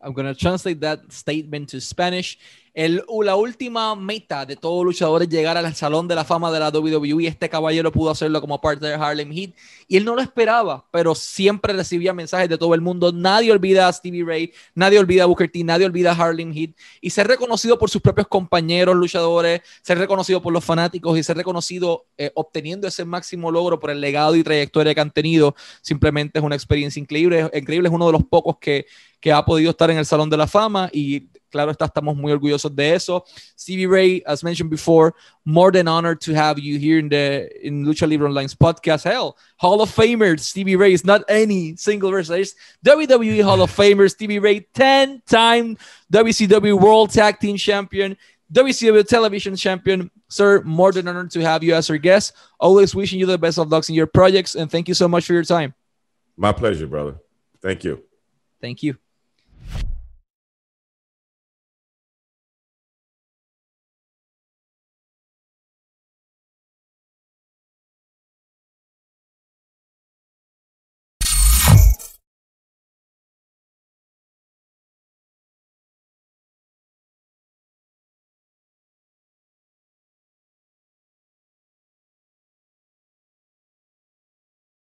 I'm 0.01 0.13
going 0.13 0.25
to 0.25 0.33
translate 0.33 0.81
that 0.81 1.13
statement 1.13 1.69
to 1.69 1.79
Spanish. 1.79 2.37
El, 2.73 3.03
la 3.21 3.35
última 3.35 3.95
meta 3.95 4.47
de 4.47 4.55
todo 4.55 4.83
luchador 4.83 5.21
es 5.21 5.29
llegar 5.29 5.55
al 5.57 5.75
Salón 5.75 6.07
de 6.07 6.15
la 6.15 6.25
Fama 6.25 6.51
de 6.51 6.59
la 6.59 6.69
WWE. 6.69 7.27
Este 7.27 7.47
caballero 7.47 7.91
pudo 7.91 8.09
hacerlo 8.09 8.41
como 8.41 8.59
parte 8.59 8.87
de 8.87 8.95
Harlem 8.95 9.31
Heat 9.31 9.51
y 9.87 9.97
él 9.97 10.05
no 10.05 10.15
lo 10.15 10.21
esperaba, 10.21 10.83
pero 10.89 11.13
siempre 11.13 11.73
recibía 11.73 12.13
mensajes 12.13 12.49
de 12.49 12.57
todo 12.57 12.73
el 12.73 12.81
mundo. 12.81 13.11
Nadie 13.11 13.51
olvida 13.51 13.87
a 13.87 13.93
Stevie 13.93 14.23
Ray, 14.25 14.53
nadie 14.73 14.97
olvida 14.97 15.23
a 15.23 15.25
Booker 15.27 15.51
T, 15.51 15.63
nadie 15.63 15.85
olvida 15.85 16.13
a 16.13 16.15
Harlem 16.15 16.51
Heat 16.51 16.71
y 16.99 17.11
ser 17.11 17.27
reconocido 17.27 17.77
por 17.77 17.91
sus 17.91 18.01
propios 18.01 18.27
compañeros 18.27 18.95
luchadores, 18.95 19.61
ser 19.83 19.99
reconocido 19.99 20.41
por 20.41 20.51
los 20.51 20.65
fanáticos 20.65 21.15
y 21.15 21.21
ser 21.21 21.37
reconocido 21.37 22.07
eh, 22.17 22.31
obteniendo 22.33 22.87
ese 22.87 23.05
máximo 23.05 23.51
logro 23.51 23.79
por 23.79 23.91
el 23.91 24.01
legado 24.01 24.35
y 24.35 24.43
trayectoria 24.43 24.95
que 24.95 25.01
han 25.01 25.11
tenido. 25.11 25.55
Simplemente 25.83 26.39
es 26.39 26.43
una 26.43 26.55
experiencia 26.55 26.99
increíble. 26.99 27.51
Increíble 27.53 27.89
es 27.89 27.93
uno 27.93 28.07
de 28.07 28.13
los 28.13 28.23
pocos 28.23 28.57
que, 28.59 28.87
que 29.23 29.31
ha 29.31 29.45
podido 29.45 29.71
estar 29.71 29.89
en 29.89 29.97
el 29.97 30.05
Salón 30.05 30.29
de 30.29 30.35
la 30.35 30.47
Fama 30.47 30.89
y 30.91 31.29
Claro 31.49 31.69
está, 31.69 31.85
estamos 31.85 32.17
muy 32.17 32.31
orgullosos 32.31 32.75
de 32.75 32.95
eso. 32.95 33.23
Stevie 33.55 33.85
Ray, 33.85 34.23
as 34.25 34.43
mentioned 34.43 34.71
before, 34.71 35.13
more 35.45 35.71
than 35.71 35.87
honored 35.87 36.19
to 36.19 36.33
have 36.33 36.59
you 36.59 36.79
here 36.79 36.97
in 36.97 37.07
the 37.07 37.47
in 37.61 37.85
Lucha 37.85 38.07
Libre 38.07 38.27
Online's 38.27 38.55
podcast. 38.55 39.03
Hell, 39.03 39.37
Hall 39.57 39.79
of 39.79 39.95
Famer 39.95 40.39
Stevie 40.39 40.75
Ray 40.75 40.93
is 40.93 41.05
not 41.05 41.23
any 41.29 41.75
single. 41.75 42.11
It's 42.15 42.55
WWE 42.83 43.43
Hall 43.43 43.61
of 43.61 43.71
Famer 43.71 44.09
Stevie 44.09 44.39
Ray, 44.39 44.61
10-time 44.73 45.77
WCW 46.11 46.81
World 46.81 47.11
Tag 47.11 47.39
Team 47.39 47.55
Champion, 47.55 48.17
WCW 48.51 49.07
Television 49.07 49.55
Champion. 49.55 50.09
Sir, 50.29 50.63
more 50.63 50.91
than 50.91 51.07
honored 51.07 51.29
to 51.31 51.41
have 51.41 51.63
you 51.63 51.75
as 51.75 51.87
our 51.87 51.97
guest. 51.97 52.33
Always 52.59 52.95
wishing 52.95 53.19
you 53.19 53.27
the 53.27 53.37
best 53.37 53.59
of 53.59 53.69
luck 53.69 53.87
in 53.87 53.93
your 53.93 54.07
projects, 54.07 54.55
and 54.55 54.71
thank 54.71 54.87
you 54.87 54.95
so 54.95 55.07
much 55.07 55.27
for 55.27 55.33
your 55.33 55.43
time. 55.43 55.75
My 56.35 56.51
pleasure, 56.51 56.87
brother. 56.87 57.17
Thank 57.61 57.83
you. 57.83 58.01
Thank 58.59 58.81
you. 58.81 58.97